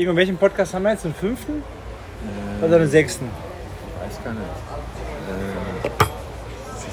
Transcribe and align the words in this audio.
Ingo, 0.00 0.16
welchen 0.16 0.38
Podcast 0.38 0.72
haben 0.72 0.84
wir 0.84 0.92
jetzt? 0.92 1.04
Den 1.04 1.12
fünften? 1.12 1.62
Oder 2.62 2.78
den 2.78 2.88
sechsten? 2.88 3.26
Weiß 4.02 4.24
gar 4.24 4.32
nicht. 4.32 4.42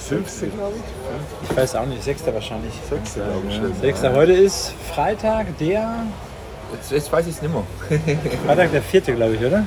Fünfte, 0.10 0.48
glaube 0.48 0.74
ich. 0.76 1.50
Ich 1.50 1.56
weiß 1.58 1.76
auch 1.76 1.86
nicht, 1.86 2.04
sechster 2.04 2.34
wahrscheinlich. 2.34 2.74
Sechste, 2.90 3.22
glaube 3.22 3.48
ich. 3.48 3.56
schon. 3.56 3.74
Sechster. 3.80 4.14
Heute 4.14 4.34
ist 4.34 4.74
Freitag, 4.94 5.58
der. 5.58 6.04
Jetzt, 6.74 6.92
jetzt 6.92 7.12
weiß 7.14 7.28
ich 7.28 7.36
es 7.36 7.42
nicht 7.42 7.54
mehr. 7.54 7.64
Freitag, 8.46 8.72
der 8.74 8.82
vierte, 8.82 9.14
glaube 9.14 9.36
ich, 9.36 9.40
oder? 9.46 9.64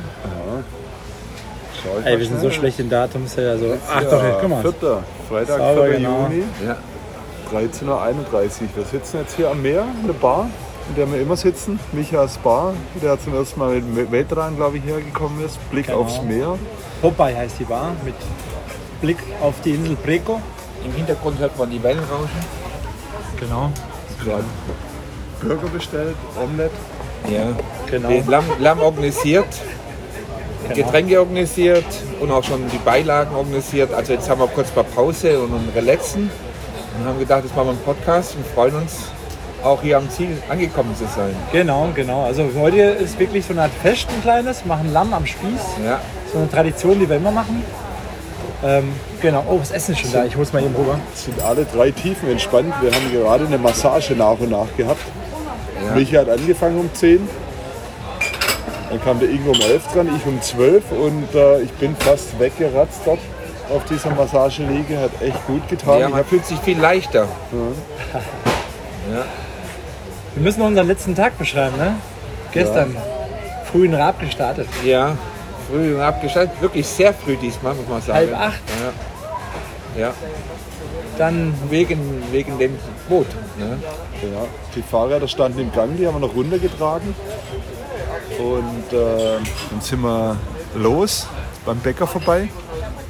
Ich 1.73 2.07
Ey, 2.07 2.19
wir 2.19 2.27
sind 2.27 2.41
so 2.43 2.51
schlecht 2.51 2.79
in 2.79 2.91
Datum. 2.91 3.25
Ist 3.25 3.39
ja 3.39 3.57
so. 3.57 3.75
Ach 3.91 4.03
Ja, 4.03 4.11
doch, 4.11 4.41
guck 4.41 4.51
mal. 4.51 4.61
Vierter, 4.61 5.03
Freitag, 5.31 5.57
Sauber, 5.57 5.87
4. 5.87 5.97
genau. 5.97 6.29
Juni, 6.31 6.45
Ja. 6.67 6.77
13.31 7.51 7.89
Uhr. 7.89 8.69
Wir 8.77 8.85
sitzen 8.85 9.17
jetzt 9.21 9.35
hier 9.37 9.51
am 9.51 9.63
Meer, 9.63 9.87
in 10.03 10.07
der 10.07 10.15
Bar, 10.15 10.49
in 10.91 10.97
der 10.97 11.11
wir 11.13 11.21
immer 11.21 11.37
sitzen. 11.37 11.79
Michaels 11.93 12.37
Bar, 12.39 12.75
der 13.01 13.19
zum 13.21 13.35
ersten 13.35 13.61
Mal 13.61 13.81
mit 13.81 14.11
Weltrein, 14.11 14.57
glaube 14.57 14.79
ich, 14.79 14.85
hergekommen 14.85 15.45
ist. 15.45 15.59
Blick 15.71 15.87
Genau. 15.87 16.01
aufs 16.01 16.21
Meer. 16.23 16.59
Popeye 17.01 17.37
heißt 17.37 17.61
die 17.61 17.65
Bar 17.65 17.93
mit 18.05 18.15
Blick 19.01 19.19
auf 19.41 19.55
die 19.65 19.71
Insel 19.71 19.97
Preco. 19.97 20.41
Im 20.85 20.93
Hintergrund 20.93 21.39
hört 21.39 21.57
man 21.59 21.71
die 21.71 21.83
Wellen 21.83 22.01
rauschen. 22.01 22.45
Genau. 23.39 23.71
Gerade 24.25 24.45
Burger 25.41 25.69
bestellt, 25.69 26.17
Omelette. 26.43 26.75
Ja. 27.31 27.53
Genau. 27.91 28.11
Lamm, 28.29 28.45
Lamm 28.59 28.81
organisiert, 28.81 29.47
Getränke 30.75 31.21
organisiert 31.21 31.85
und 32.21 32.31
auch 32.31 32.43
schon 32.45 32.69
die 32.71 32.79
Beilagen 32.79 33.35
organisiert. 33.35 33.95
Also 33.95 34.13
jetzt 34.13 34.29
haben 34.29 34.41
wir 34.41 34.49
kurz 34.49 34.75
mal 34.75 34.85
Pause 34.85 35.41
und 35.41 35.53
ein 35.55 35.69
Relaxen 35.75 36.31
und 36.99 37.07
haben 37.07 37.19
gedacht, 37.19 37.45
jetzt 37.45 37.55
machen 37.55 37.69
wir 37.69 37.73
einen 37.73 37.83
Podcast 37.83 38.35
und 38.35 38.47
freuen 38.49 38.75
uns 38.75 39.05
auch 39.63 39.83
hier 39.83 39.99
am 39.99 40.09
Ziel 40.11 40.37
angekommen 40.49 40.95
zu 40.97 41.05
sein. 41.05 41.35
Genau, 41.53 41.89
genau. 41.95 42.25
Also 42.25 42.49
heute 42.59 42.81
ist 42.81 43.19
wirklich 43.19 43.45
so 43.47 43.53
eine 43.53 43.63
Art 43.63 43.73
Fest, 43.83 44.07
ein 44.15 44.23
kleines. 44.23 44.65
Machen 44.65 44.93
Lamm 44.93 45.13
am 45.13 45.27
Spieß. 45.27 45.61
Ja. 45.85 46.01
So 46.33 46.39
eine 46.39 46.51
Tradition, 46.51 46.99
die 46.99 47.09
wir 47.09 47.17
immer 47.17 47.31
machen. 47.31 47.63
Ähm, 48.63 48.93
genau. 49.21 49.45
Oh, 49.49 49.59
das 49.59 49.71
Essen 49.71 49.93
ist 49.93 50.01
schon 50.01 50.13
da. 50.13 50.25
Ich 50.25 50.37
hol's 50.37 50.53
mal 50.53 50.63
eben 50.63 50.75
rüber. 50.75 50.99
Sind 51.15 51.41
alle 51.43 51.65
drei 51.65 51.91
Tiefen 51.91 52.31
entspannt. 52.31 52.75
Wir 52.81 52.93
haben 52.93 53.13
gerade 53.13 53.47
eine 53.47 53.59
Massage 53.59 54.15
nach 54.15 54.39
und 54.39 54.51
nach 54.51 54.69
gehabt. 54.77 55.01
Ja. 55.85 55.95
Michi 55.95 56.15
hat 56.15 56.29
angefangen 56.29 56.79
um 56.79 56.93
10. 56.93 57.27
Dann 58.91 59.03
kam 59.03 59.21
der 59.21 59.31
Ingo 59.31 59.53
um 59.53 59.61
11 59.61 59.93
dran, 59.93 60.11
ich 60.17 60.27
um 60.27 60.43
12 60.43 60.83
und 60.91 61.35
äh, 61.35 61.61
ich 61.61 61.71
bin 61.75 61.95
fast 61.97 62.39
weggeratzt 62.41 63.01
dort 63.05 63.21
auf 63.73 63.85
dieser 63.85 64.11
Massageliege. 64.11 64.99
Hat 64.99 65.11
echt 65.23 65.47
gut 65.47 65.67
getan. 65.69 66.01
ja, 66.01 66.09
man 66.09 66.25
fühlt 66.25 66.45
sich 66.45 66.59
viel 66.59 66.79
leichter. 66.79 67.29
Wir 70.35 70.43
müssen 70.43 70.63
unseren 70.63 70.87
letzten 70.87 71.15
Tag 71.15 71.37
beschreiben, 71.39 71.77
ne? 71.77 71.97
Gestern. 72.53 72.97
Früh 73.71 73.85
in 73.87 73.95
Raab 73.95 74.19
gestartet. 74.21 74.69
Ja, 74.85 75.17
früh 75.71 76.01
abgeschaltet. 76.01 76.61
Wirklich 76.61 76.87
sehr 76.87 77.15
früh 77.15 77.37
diesmal, 77.37 77.75
muss 77.75 77.89
man 77.89 78.01
sagen. 78.03 78.15
Halb 78.19 78.35
acht. 78.41 78.61
Ja. 79.97 80.01
ja. 80.03 80.13
Dann 81.19 81.55
Wegen, 81.69 82.23
wegen 82.33 82.59
dem 82.59 82.77
Boot. 83.09 83.27
Ne? 83.59 83.77
ja, 84.23 84.41
die 84.75 84.83
Fahrräder 84.83 85.29
standen 85.29 85.59
im 85.61 85.73
Gang, 85.73 85.97
die 85.97 86.07
haben 86.07 86.15
wir 86.15 86.27
noch 86.27 86.35
runtergetragen. 86.35 87.15
Und 88.39 88.93
äh, 88.97 89.37
dann 89.71 89.81
sind 89.81 90.01
wir 90.01 90.37
los 90.77 91.27
beim 91.67 91.79
Bäcker 91.79 92.07
vorbei. 92.07 92.49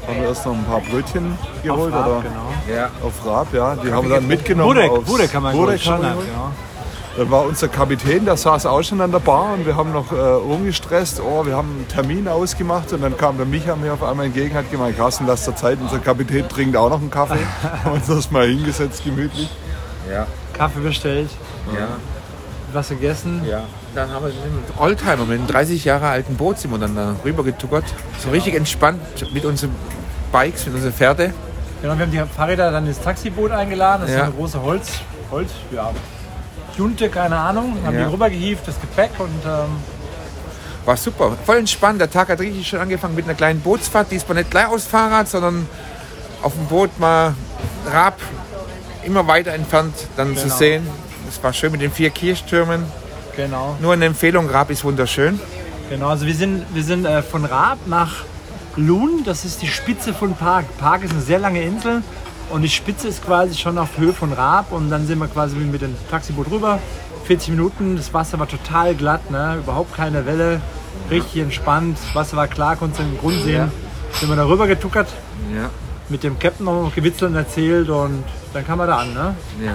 Haben 0.09 0.21
wir 0.23 0.29
erst 0.29 0.45
noch 0.45 0.55
ein 0.55 0.65
paar 0.65 0.81
Brötchen 0.81 1.39
geholt 1.63 1.93
Raab, 1.93 2.07
oder 2.07 2.23
genau. 2.23 2.77
Ja. 2.77 2.91
auf 3.03 3.25
Raab, 3.25 3.55
ja. 3.55 3.77
Die 3.77 3.93
haben 3.93 4.09
wir 4.09 4.17
dann 4.17 4.27
mitgenommen. 4.27 4.75
Budek, 4.75 4.91
aufs- 4.91 5.07
Budek 5.11 5.31
kann 5.33 5.43
man 5.45 5.55
wir 5.55 5.61
haben, 5.61 5.79
geholt. 5.79 6.27
genau. 6.27 6.51
Dann 7.17 7.31
war 7.31 7.43
unser 7.45 7.69
Kapitän, 7.69 8.25
der 8.25 8.37
saß 8.37 8.67
auch 8.67 8.83
schon 8.83 9.01
an 9.01 9.11
der 9.11 9.19
Bar 9.19 9.55
und 9.55 9.67
wir 9.67 9.77
haben 9.77 9.93
noch 9.93 10.13
äh, 10.13 10.17
rumgestresst. 10.17 11.21
Oh, 11.21 11.45
wir 11.45 11.57
haben 11.57 11.69
einen 11.71 11.89
Termin 11.89 12.29
ausgemacht 12.29 12.93
und 12.93 13.03
dann 13.03 13.17
kam 13.17 13.37
der 13.37 13.47
Micha 13.47 13.75
mir 13.77 13.93
auf 13.93 14.03
einmal 14.03 14.27
entgegen, 14.27 14.55
hat 14.55 14.71
gemeint, 14.71 14.97
Carsten, 14.97 15.27
lass 15.27 15.45
der 15.45 15.57
Zeit, 15.57 15.79
unser 15.81 15.99
Kapitän 15.99 16.49
trinkt 16.49 16.77
auch 16.77 16.89
noch 16.89 17.01
einen 17.01 17.11
Kaffee. 17.11 17.39
haben 17.85 17.93
uns 17.95 18.07
das 18.07 18.31
mal 18.31 18.47
hingesetzt, 18.47 19.05
gemütlich. 19.05 19.51
Ja. 20.11 20.27
Kaffee 20.57 20.81
bestellt, 20.81 21.31
Ja. 21.77 21.89
was 22.73 22.89
gegessen. 22.91 23.43
Ja. 23.45 23.65
Dann 23.95 24.09
haben 24.13 24.25
wir 24.27 24.29
mit 24.33 24.43
einem 24.45 24.63
Oldtimer, 24.79 25.17
mit 25.27 25.39
einem 25.41 25.47
30 25.49 25.85
Jahre 25.85 26.07
alten 26.07 26.37
Boot 26.37 26.59
sind 26.61 26.71
wir 26.71 26.79
dann 26.79 26.95
da 26.95 27.17
rübergetuckert. 27.25 27.85
So 28.23 28.31
richtig 28.31 28.55
entspannt 28.55 29.01
mit 29.35 29.45
unseren 29.45 29.75
Bikes, 30.31 30.65
mit 30.67 30.77
unseren 30.77 30.93
Pferde. 30.93 31.35
Genau, 31.83 31.97
wir 31.99 32.03
haben 32.07 32.13
die 32.13 32.23
Fahrräder 32.37 32.71
dann 32.71 32.87
ins 32.87 33.01
Taxiboot 33.01 33.51
eingeladen. 33.51 34.03
Das 34.03 34.11
ist 34.11 34.17
Ja. 34.17 34.21
so 34.27 34.31
eine 34.31 34.35
große 34.35 34.63
Holz, 34.63 34.91
Holz, 35.33 35.51
ja, 35.73 35.91
Junte, 36.81 37.11
keine 37.11 37.37
Ahnung. 37.37 37.77
Haben 37.85 37.95
Ja. 37.95 38.07
die 38.07 38.13
rübergehievt, 38.15 38.67
das 38.67 38.81
Gepäck 38.81 39.11
und 39.19 39.45
ähm, 39.45 39.77
War 40.87 40.97
super, 40.97 41.37
voll 41.45 41.59
entspannt. 41.59 42.01
Der 42.01 42.11
Tag 42.11 42.31
hat 42.31 42.41
richtig 42.41 42.67
schon 42.67 42.79
angefangen 42.81 43.15
mit 43.15 43.27
einer 43.27 43.35
kleinen 43.35 43.61
Bootsfahrt. 43.61 44.11
Diesmal 44.11 44.39
nicht 44.39 44.51
gleich 44.51 44.67
aufs 44.67 44.87
Fahrrad, 44.87 45.29
sondern 45.29 45.67
auf 46.41 46.55
dem 46.55 46.67
Boot 46.69 46.99
mal 46.99 47.35
Rab 47.93 48.17
immer 49.05 49.27
weiter 49.27 49.53
entfernt 49.53 49.95
dann 50.17 50.35
zu 50.39 50.45
Genau. 50.45 50.57
sehen. 50.57 50.87
Es 51.29 51.43
war 51.43 51.53
schön 51.53 51.71
mit 51.73 51.83
den 51.83 51.93
vier 51.93 52.09
Kirchtürmen. 52.09 52.83
genau. 53.37 53.77
Nur 53.83 53.93
eine 53.93 54.07
Empfehlung, 54.07 54.49
Rab 54.49 54.71
ist 54.71 54.83
wunderschön. 54.85 55.39
Genau, 55.91 56.09
also 56.09 56.25
wir 56.25 56.35
sind, 56.35 56.65
wir 56.75 56.83
sind 56.83 57.05
äh, 57.05 57.23
von 57.23 57.45
Raab 57.45 57.79
nach 57.87 58.25
Lun, 58.77 59.23
das 59.25 59.45
ist 59.45 59.61
die 59.61 59.69
Spitze 59.69 60.15
von 60.15 60.35
Park. 60.35 60.65
Park 60.79 61.03
ist 61.05 61.13
eine 61.13 61.21
sehr 61.21 61.39
lange 61.39 61.61
Insel 61.63 62.03
und 62.51 62.63
die 62.63 62.69
Spitze 62.69 63.09
ist 63.09 63.25
quasi 63.25 63.57
schon 63.57 63.79
auf 63.79 63.97
Höhe 63.97 64.13
von 64.13 64.33
Raab 64.33 64.73
und 64.73 64.91
dann 64.91 65.07
sind 65.07 65.19
wir 65.19 65.29
quasi 65.29 65.57
mit 65.57 65.83
dem 65.83 65.95
Taxiboot 66.11 66.51
rüber. 66.51 66.79
40 67.25 67.51
Minuten, 67.51 67.97
das 67.97 68.13
Wasser 68.13 68.39
war 68.39 68.49
total 68.49 68.95
glatt, 68.95 69.31
ne? 69.31 69.59
überhaupt 69.59 69.95
keine 69.95 70.27
Welle, 70.27 70.61
richtig 71.11 71.43
entspannt, 71.43 71.97
das 72.05 72.15
Wasser 72.15 72.37
war 72.37 72.49
klar, 72.49 72.77
konntest 72.77 73.01
du 73.01 73.05
den 73.05 73.19
Grund 73.19 73.43
sehen. 73.43 73.71
Sind 74.13 74.29
wir 74.29 74.37
da 74.37 74.47
rüber 74.47 74.67
getuckert, 74.67 75.09
Ja. 75.55 75.71
mit 76.09 76.25
dem 76.25 76.39
Captain 76.39 76.67
noch 76.67 76.93
gewitzelt 76.95 77.31
und 77.31 77.37
erzählt 77.37 77.89
und 77.89 78.25
dann 78.53 78.67
kam 78.67 78.81
er 78.81 78.87
da 78.89 78.97
an. 78.99 79.15
Ne? 79.15 79.35
ja. 79.65 79.75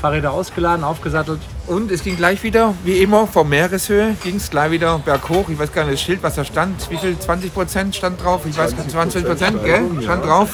Fahrräder 0.00 0.30
ausgeladen, 0.30 0.84
aufgesattelt. 0.84 1.40
Und 1.66 1.90
es 1.90 2.04
ging 2.04 2.16
gleich 2.16 2.44
wieder, 2.44 2.74
wie 2.84 2.98
immer, 2.98 3.26
von 3.26 3.48
Meereshöhe 3.48 4.14
ging 4.22 4.36
es 4.36 4.48
gleich 4.48 4.70
wieder 4.70 4.98
berghoch. 5.00 5.48
Ich 5.48 5.58
weiß 5.58 5.72
gar 5.72 5.82
nicht, 5.82 5.94
das 5.94 6.02
Schild, 6.02 6.22
was 6.22 6.36
da 6.36 6.44
stand, 6.44 6.88
wie 6.90 6.96
viel, 6.96 7.18
20 7.18 7.52
Prozent 7.52 7.96
stand 7.96 8.22
drauf? 8.22 8.42
Ich 8.46 8.56
weiß 8.56 8.76
gar 8.76 8.84
nicht, 8.84 8.92
20 8.92 9.24
Prozent, 9.24 9.64
gell? 9.64 9.82
Stand 10.00 10.24
ja. 10.24 10.30
drauf. 10.30 10.50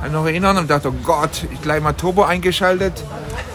Kann 0.00 0.12
mich 0.12 0.12
noch 0.12 0.26
erinnern 0.26 0.58
und 0.58 0.70
dachte, 0.70 0.90
oh 0.90 0.94
Gott, 1.02 1.44
ich 1.52 1.60
gleich 1.60 1.82
mal 1.82 1.92
Turbo 1.92 2.22
eingeschaltet. 2.22 3.02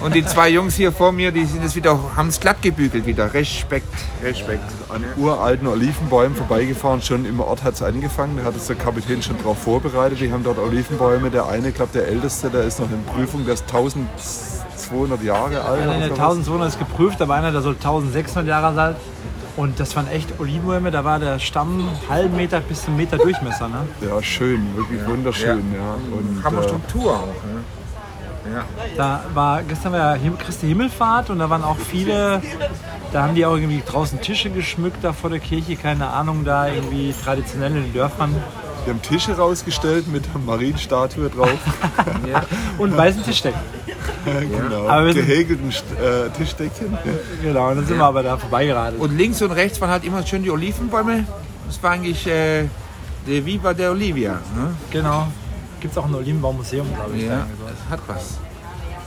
Und 0.02 0.14
die 0.14 0.26
zwei 0.26 0.50
Jungs 0.50 0.76
hier 0.76 0.92
vor 0.92 1.14
mir, 1.14 1.32
die 1.32 1.46
sind 1.46 1.64
es 1.64 1.74
wieder, 1.78 1.98
haben 2.18 2.28
es 2.28 2.42
glatt 2.42 2.62
gebügelt 2.62 3.06
wieder. 3.06 3.34
Respekt, 3.34 3.88
Respekt. 4.22 4.70
An 4.90 5.06
uralten 5.16 5.68
Olivenbäumen 5.68 6.36
vorbeigefahren, 6.36 7.02
schon 7.02 7.26
im 7.26 7.40
Ort 7.40 7.64
hat 7.64 7.76
es 7.76 7.82
angefangen. 7.82 8.36
Da 8.36 8.44
hat 8.44 8.58
es 8.58 8.68
der 8.68 8.76
Kapitän 8.76 9.22
schon 9.22 9.38
darauf 9.38 9.58
vorbereitet. 9.60 10.20
Die 10.20 10.34
haben 10.34 10.44
dort 10.44 10.60
Olivenbäume. 10.60 11.32
Der 11.32 11.48
eine, 11.48 11.70
ich 11.70 11.76
glaube 11.76 11.92
der 11.94 12.10
älteste, 12.10 12.50
der 12.50 12.64
ist 12.64 12.82
noch 12.82 12.92
in 12.92 13.06
Prüfung, 13.06 13.46
der 13.46 13.54
ist 13.54 13.64
1200 13.74 15.24
Jahre 15.24 15.64
alt. 15.64 15.84
Einer 15.84 15.94
der 15.94 16.08
sowas. 16.10 16.20
1200 16.20 16.68
ist 16.68 16.80
geprüft, 16.80 17.22
aber 17.22 17.36
einer, 17.36 17.54
der 17.54 17.62
soll 17.62 17.76
1600 17.76 18.46
Jahre 18.46 18.82
alt. 18.82 18.98
Und 19.56 19.80
das 19.80 19.96
waren 19.96 20.08
echt 20.08 20.40
Olivenbäume, 20.40 20.90
da 20.90 21.04
war 21.04 21.20
der 21.20 21.38
Stamm 21.40 21.88
halben 22.10 22.36
Meter 22.36 22.60
bis 22.60 22.88
einen 22.88 22.98
Meter 22.98 23.18
Durchmesser. 23.18 23.68
Ne? 23.68 23.88
Ja, 24.02 24.22
schön, 24.22 24.76
wirklich 24.76 25.06
wunderschön. 25.06 25.74
Ja. 25.74 25.94
Und, 25.94 26.44
Hammer 26.44 26.62
äh, 26.62 26.64
Struktur 26.64 27.12
auch. 27.12 27.26
Ne? 27.26 27.64
Ja. 28.52 28.66
Da 28.98 29.24
war 29.34 29.64
gestern 29.64 29.94
war 29.94 30.18
ja 30.18 30.32
Christi 30.38 30.68
Himmelfahrt 30.68 31.30
und 31.30 31.40
da 31.40 31.50
waren 31.50 31.64
auch 31.64 31.78
viele, 31.78 32.42
da 33.12 33.24
haben 33.24 33.36
die 33.36 33.46
auch 33.46 33.56
irgendwie 33.56 33.82
draußen 33.86 34.20
Tische 34.22 34.50
geschmückt 34.50 35.04
da 35.04 35.14
vor 35.14 35.30
der 35.30 35.40
Kirche, 35.40 35.76
keine 35.76 36.08
Ahnung, 36.08 36.44
da 36.44 36.68
irgendwie 36.68 37.14
traditionell 37.24 37.72
in 37.76 37.84
den 37.84 37.94
Dörfern. 37.94 38.36
Wir 38.86 38.94
haben 38.94 39.02
Tische 39.02 39.38
rausgestellt 39.38 40.08
mit 40.08 40.26
der 40.26 40.42
Marienstatue 40.42 41.30
drauf. 41.30 41.58
Und 42.78 42.96
weißen 42.96 43.24
Tischdecken. 43.24 43.60
genau. 44.26 44.88
Aber 44.88 45.14
Gehäkelten 45.14 45.70
äh, 45.70 46.30
Tischdeckchen. 46.38 46.98
Genau, 47.42 47.70
und 47.70 47.78
dann 47.78 47.86
sind 47.86 47.98
wir 47.98 48.06
aber 48.06 48.24
da 48.24 48.38
vorbeigeradet. 48.38 49.00
Und 49.00 49.18
links 49.18 49.42
und 49.42 49.52
rechts 49.52 49.80
waren 49.82 49.90
halt 49.90 50.04
immer 50.04 50.26
schön 50.26 50.44
die 50.44 50.52
Olivenbäume. 50.52 51.26
Das 51.68 51.82
war 51.84 51.92
eigentlich 51.92 52.26
äh, 52.28 52.66
der 53.28 53.46
Viva 53.46 53.74
der 53.74 53.92
Olivia. 53.92 54.34
Ne? 54.56 54.76
Genau. 54.92 55.28
Gibt 55.80 55.92
es 55.92 55.98
auch 55.98 56.06
ein 56.06 56.16
Olivenbaumuseum, 56.16 56.88
glaube 56.96 57.18
ich. 57.18 57.24
Ja, 57.24 57.46
das 57.68 57.90
hat 57.90 58.00
was. 58.08 58.38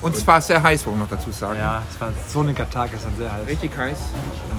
Und 0.03 0.15
es 0.15 0.27
war 0.27 0.41
sehr 0.41 0.63
heiß, 0.63 0.87
wollen 0.87 0.99
wir 0.99 1.05
noch 1.05 1.11
dazu 1.11 1.31
sagen. 1.31 1.59
ja, 1.59 1.83
es 1.91 2.01
war 2.01 2.13
so 2.29 2.41
ein 2.41 2.55
Tag, 2.55 2.93
ist 2.93 3.05
dann 3.05 3.17
sehr 3.17 3.33
heiß. 3.33 3.47
Richtig 3.47 3.77
heiß. 3.77 3.99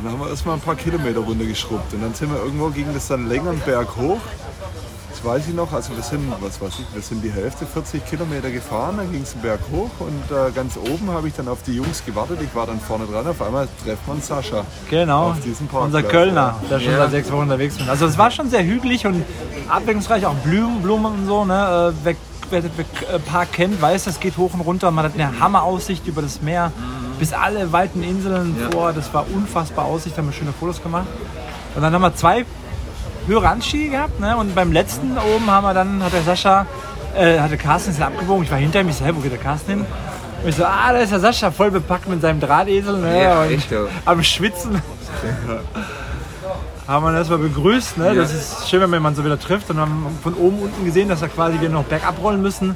Dann 0.04 0.12
haben 0.12 0.20
wir 0.20 0.30
erstmal 0.30 0.56
ein 0.56 0.62
paar 0.62 0.76
Kilometer 0.76 1.20
runtergeschrubbt. 1.20 1.94
Und 1.94 2.02
dann 2.02 2.14
sind 2.14 2.32
wir 2.34 2.42
irgendwo, 2.44 2.70
ging 2.70 2.88
das 2.94 3.08
dann 3.08 3.28
länger 3.28 3.52
einen 3.52 3.60
Berg 3.60 3.96
hoch. 3.96 4.20
Das 5.18 5.26
weiß 5.26 5.48
ich 5.48 5.56
noch. 5.56 5.74
Also 5.74 5.96
wir 5.96 6.04
sind, 6.04 6.32
was 6.42 6.62
weiß 6.62 6.74
ich, 6.80 6.86
wir 6.94 7.02
sind 7.02 7.24
die 7.24 7.32
Hälfte, 7.32 7.66
40 7.66 8.06
Kilometer 8.06 8.52
gefahren. 8.52 8.98
Dann 8.98 9.12
ging 9.12 9.24
es 9.24 9.34
einen 9.34 9.42
Berg 9.42 9.60
hoch. 9.72 9.90
Und 10.00 10.24
äh, 10.32 10.52
ganz 10.52 10.78
oben 10.78 11.10
habe 11.12 11.28
ich 11.28 11.34
dann 11.34 11.48
auf 11.48 11.64
die 11.66 11.74
Jungs 11.74 12.06
gewartet. 12.06 12.38
Ich 12.44 12.54
war 12.54 12.68
dann 12.68 12.80
vorne 12.80 13.06
dran. 13.06 13.26
Auf 13.26 13.42
einmal 13.42 13.68
trefft 13.84 14.08
man 14.08 14.22
Sascha. 14.22 14.64
Genau, 14.90 15.32
Auf 15.32 15.40
diesem 15.40 15.68
Parkplatz, 15.68 15.96
unser 15.96 16.04
Kölner, 16.04 16.56
der 16.70 16.80
schon 16.80 16.92
Ja. 16.92 16.98
seit 17.00 17.12
sechs 17.12 17.32
Wochen 17.32 17.42
unterwegs 17.44 17.78
ist. 17.78 17.90
Also 17.90 18.06
es 18.06 18.18
war 18.18 18.30
schon 18.30 18.50
sehr 18.52 18.64
hügelig 18.64 19.08
und 19.08 19.24
abwechslungsreich, 19.70 20.26
auch 20.28 20.36
Blumen, 20.36 20.82
Blumen 20.84 21.06
und 21.14 21.26
so, 21.26 21.46
ne? 21.46 21.94
äh, 22.02 22.06
weg, 22.06 22.18
wer 22.52 22.62
den 22.62 22.72
äh, 22.80 23.20
Park 23.20 23.54
kennt, 23.54 23.82
weiß, 23.82 24.04
das 24.04 24.20
geht 24.20 24.38
hoch 24.38 24.54
und 24.54 24.62
runter. 24.62 24.92
Man 24.92 25.06
hat 25.06 25.14
eine 25.16 25.40
Hammeraussicht 25.40 26.06
über 26.06 26.22
das 26.22 26.44
Meer 26.44 26.72
bis 27.18 27.34
alle 27.34 27.72
weiten 27.74 28.04
Inseln 28.04 28.56
Ja. 28.62 28.70
vor. 28.70 28.94
Das 28.94 29.12
war 29.16 29.26
unfassbar 29.34 29.86
Aussicht, 29.86 30.16
haben 30.18 30.28
wir 30.28 30.34
schöne 30.34 30.54
Fotos 30.54 30.84
gemacht. 30.84 31.08
Und 31.76 31.82
dann 31.82 31.92
haben 31.92 32.02
wir 32.04 32.16
zwei 32.16 32.46
höhere 33.28 33.50
Anstiege 33.50 33.92
gehabt. 33.92 34.20
Ne? 34.20 34.36
Und 34.38 34.56
beim 34.56 34.72
letzten 34.72 35.18
oben 35.18 35.50
haben 35.52 35.64
wir 35.64 35.74
dann, 35.74 36.04
hat 36.04 36.14
der 36.14 36.24
Sascha, 36.24 36.66
äh, 37.16 37.40
hatte 37.40 37.58
Carsten 37.58 37.92
ist 37.92 38.00
ja 38.00 38.08
abgebogen. 38.08 38.44
Ich 38.44 38.52
war 38.52 38.58
hinter 38.58 38.82
ihm, 38.82 38.90
ich 38.90 38.96
so, 38.96 39.06
hey, 39.06 39.16
wo 39.16 39.20
geht 39.20 39.32
der 39.32 39.40
Carsten 39.40 39.72
hin? 39.72 39.86
Und 40.44 40.50
ich 40.50 40.56
so, 40.56 40.66
ah, 40.66 40.92
da 40.92 41.00
ist 41.00 41.12
der 41.12 41.20
Sascha, 41.20 41.52
voll 41.52 41.72
bepackt 41.72 42.08
mit 42.08 42.22
seinem 42.22 42.40
Drahtesel. 42.40 42.98
Ne? 42.98 43.24
Ja, 43.24 43.42
und 43.44 43.52
echt, 43.52 43.70
am 44.06 44.24
Schwitzen. 44.24 44.82
Haben 46.88 47.04
wir 47.06 47.12
ihn 47.12 47.18
erstmal 47.18 47.40
begrüßt. 47.40 47.98
Ne? 47.98 48.16
Das 48.16 48.34
ist 48.34 48.70
schön, 48.70 48.90
wenn 48.90 49.02
man 49.02 49.14
so 49.14 49.26
wieder 49.26 49.40
trifft. 49.40 49.70
Und 49.70 49.80
haben 49.80 50.06
von 50.24 50.34
oben 50.36 50.60
unten 50.60 50.86
gesehen, 50.86 51.10
dass 51.10 51.22
wir 51.22 51.28
quasi 51.28 51.60
wieder 51.60 51.70
noch 51.70 51.84
bergab 51.84 52.16
rollen 52.24 52.42
müssen. 52.42 52.76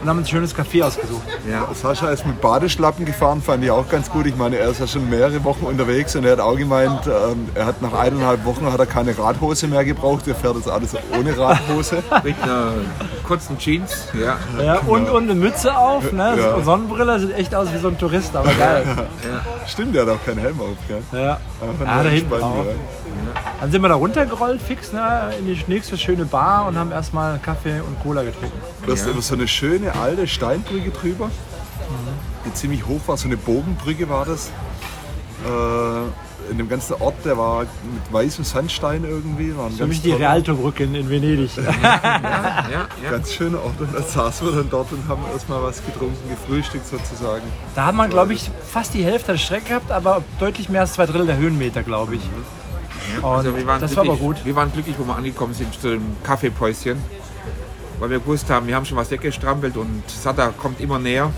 Und 0.00 0.08
haben 0.08 0.18
uns 0.18 0.28
ein 0.28 0.30
schönes 0.30 0.54
Café 0.54 0.84
ausgesucht. 0.84 1.22
Ja. 1.50 1.68
Sascha 1.74 2.10
ist 2.10 2.26
mit 2.26 2.40
Badeschlappen 2.40 3.04
gefahren, 3.04 3.42
fand 3.42 3.64
ich 3.64 3.70
auch 3.70 3.88
ganz 3.88 4.08
gut. 4.08 4.26
Ich 4.26 4.36
meine, 4.36 4.56
er 4.56 4.70
ist 4.70 4.80
ja 4.80 4.86
schon 4.86 5.08
mehrere 5.10 5.42
Wochen 5.44 5.64
unterwegs 5.64 6.14
und 6.14 6.24
er 6.24 6.32
hat 6.32 6.40
auch 6.40 6.56
gemeint, 6.56 7.06
ähm, 7.06 7.48
er 7.54 7.66
hat 7.66 7.82
nach 7.82 7.92
eineinhalb 7.92 8.44
Wochen 8.44 8.70
hat 8.70 8.78
er 8.78 8.86
keine 8.86 9.16
Radhose 9.18 9.66
mehr 9.66 9.84
gebraucht. 9.84 10.28
Er 10.28 10.34
fährt 10.34 10.56
jetzt 10.56 10.68
alles 10.68 10.94
ohne 11.18 11.36
Radhose. 11.36 12.02
Kurzen 13.30 13.58
Jeans. 13.58 14.08
Ja. 14.12 14.38
Ja, 14.60 14.78
und, 14.80 15.08
und 15.08 15.22
eine 15.30 15.36
Mütze 15.36 15.76
auf, 15.76 16.10
ne? 16.10 16.34
Ja. 16.36 16.60
Sonnenbrille, 16.64 17.20
sieht 17.20 17.32
echt 17.38 17.54
aus 17.54 17.68
wie 17.72 17.78
so 17.78 17.86
ein 17.86 17.96
Tourist, 17.96 18.34
aber 18.34 18.52
geil. 18.54 18.84
Stimmt, 19.68 19.94
er 19.94 20.02
hat 20.02 20.08
auch 20.08 20.24
keinen 20.26 20.38
Helm 20.38 20.60
auf. 20.60 20.76
Gell? 20.88 21.00
Ja. 21.12 21.18
Ja, 21.20 22.02
da 22.02 22.08
hinten 22.08 22.34
auch. 22.42 22.64
ja. 22.64 22.72
Dann 23.60 23.70
sind 23.70 23.82
wir 23.82 23.88
da 23.88 23.94
runtergerollt, 23.94 24.60
fix, 24.60 24.92
ne? 24.92 25.32
in 25.38 25.46
die 25.46 25.62
nächste 25.68 25.96
schöne 25.96 26.24
Bar 26.24 26.66
und 26.66 26.76
haben 26.76 26.90
erstmal 26.90 27.38
Kaffee 27.38 27.80
und 27.86 28.02
Cola 28.02 28.24
getrunken. 28.24 28.58
Du 28.84 28.90
hast 28.90 29.06
über 29.06 29.22
so 29.22 29.34
eine 29.34 29.46
schöne 29.46 29.94
alte 29.94 30.26
Steinbrücke 30.26 30.90
drüber, 30.90 31.26
Mhm. 31.26 31.30
die 32.46 32.54
ziemlich 32.54 32.84
hoch 32.86 33.00
war, 33.06 33.16
so 33.16 33.26
eine 33.28 33.36
Bogenbrücke 33.36 34.08
war 34.08 34.24
das. 34.24 34.50
Äh, 35.44 36.50
in 36.50 36.58
dem 36.58 36.68
ganzen 36.68 36.94
Ort, 36.94 37.14
der 37.24 37.38
war 37.38 37.60
mit 37.60 38.12
weißem 38.12 38.44
Sandstein 38.44 39.04
irgendwie. 39.04 39.56
War 39.56 39.70
Für 39.70 39.86
mich 39.86 40.02
die 40.02 40.10
toller, 40.10 40.20
Rialto-Brücke 40.20 40.84
in, 40.84 40.94
in 40.94 41.08
Venedig. 41.08 41.50
Ja, 41.56 41.62
ja. 43.02 43.10
Ganz 43.10 43.32
schöner 43.32 43.62
Ort. 43.62 43.80
Und 43.80 43.94
dann 43.94 44.04
saßen 44.04 44.46
wir 44.48 44.56
dann 44.56 44.70
dort 44.70 44.90
und 44.92 45.06
haben 45.08 45.22
erstmal 45.32 45.62
was 45.62 45.84
getrunken, 45.84 46.16
gefrühstückt 46.28 46.86
sozusagen. 46.86 47.44
Da 47.74 47.86
hat 47.86 47.94
man, 47.94 48.10
glaube 48.10 48.32
ich, 48.32 48.50
fast 48.66 48.94
die 48.94 49.04
Hälfte 49.04 49.32
der 49.32 49.38
Strecke 49.38 49.68
gehabt, 49.68 49.90
aber 49.92 50.22
deutlich 50.38 50.68
mehr 50.68 50.82
als 50.82 50.94
zwei 50.94 51.06
Drittel 51.06 51.26
der 51.26 51.36
Höhenmeter, 51.36 51.82
glaube 51.82 52.16
ich. 52.16 52.22
Und 53.22 53.24
Also 53.24 53.56
wir 53.56 53.66
waren 53.66 53.80
das 53.80 53.96
war 53.96 54.04
aber 54.04 54.16
gut. 54.16 54.44
Wir 54.44 54.56
waren 54.56 54.72
glücklich, 54.72 54.96
wo 54.98 55.04
wir 55.04 55.16
angekommen 55.16 55.54
sind 55.54 55.72
zu 55.80 55.90
dem 55.90 56.16
Kaffeepäuschen. 56.24 56.98
Weil 57.98 58.10
wir 58.10 58.18
gewusst 58.18 58.48
haben, 58.48 58.66
wir 58.66 58.74
haben 58.74 58.86
schon 58.86 58.96
was 58.96 59.10
weggestrampelt 59.10 59.76
und 59.76 60.02
Sada 60.08 60.54
kommt 60.56 60.80
immer 60.80 60.98
näher. 60.98 61.30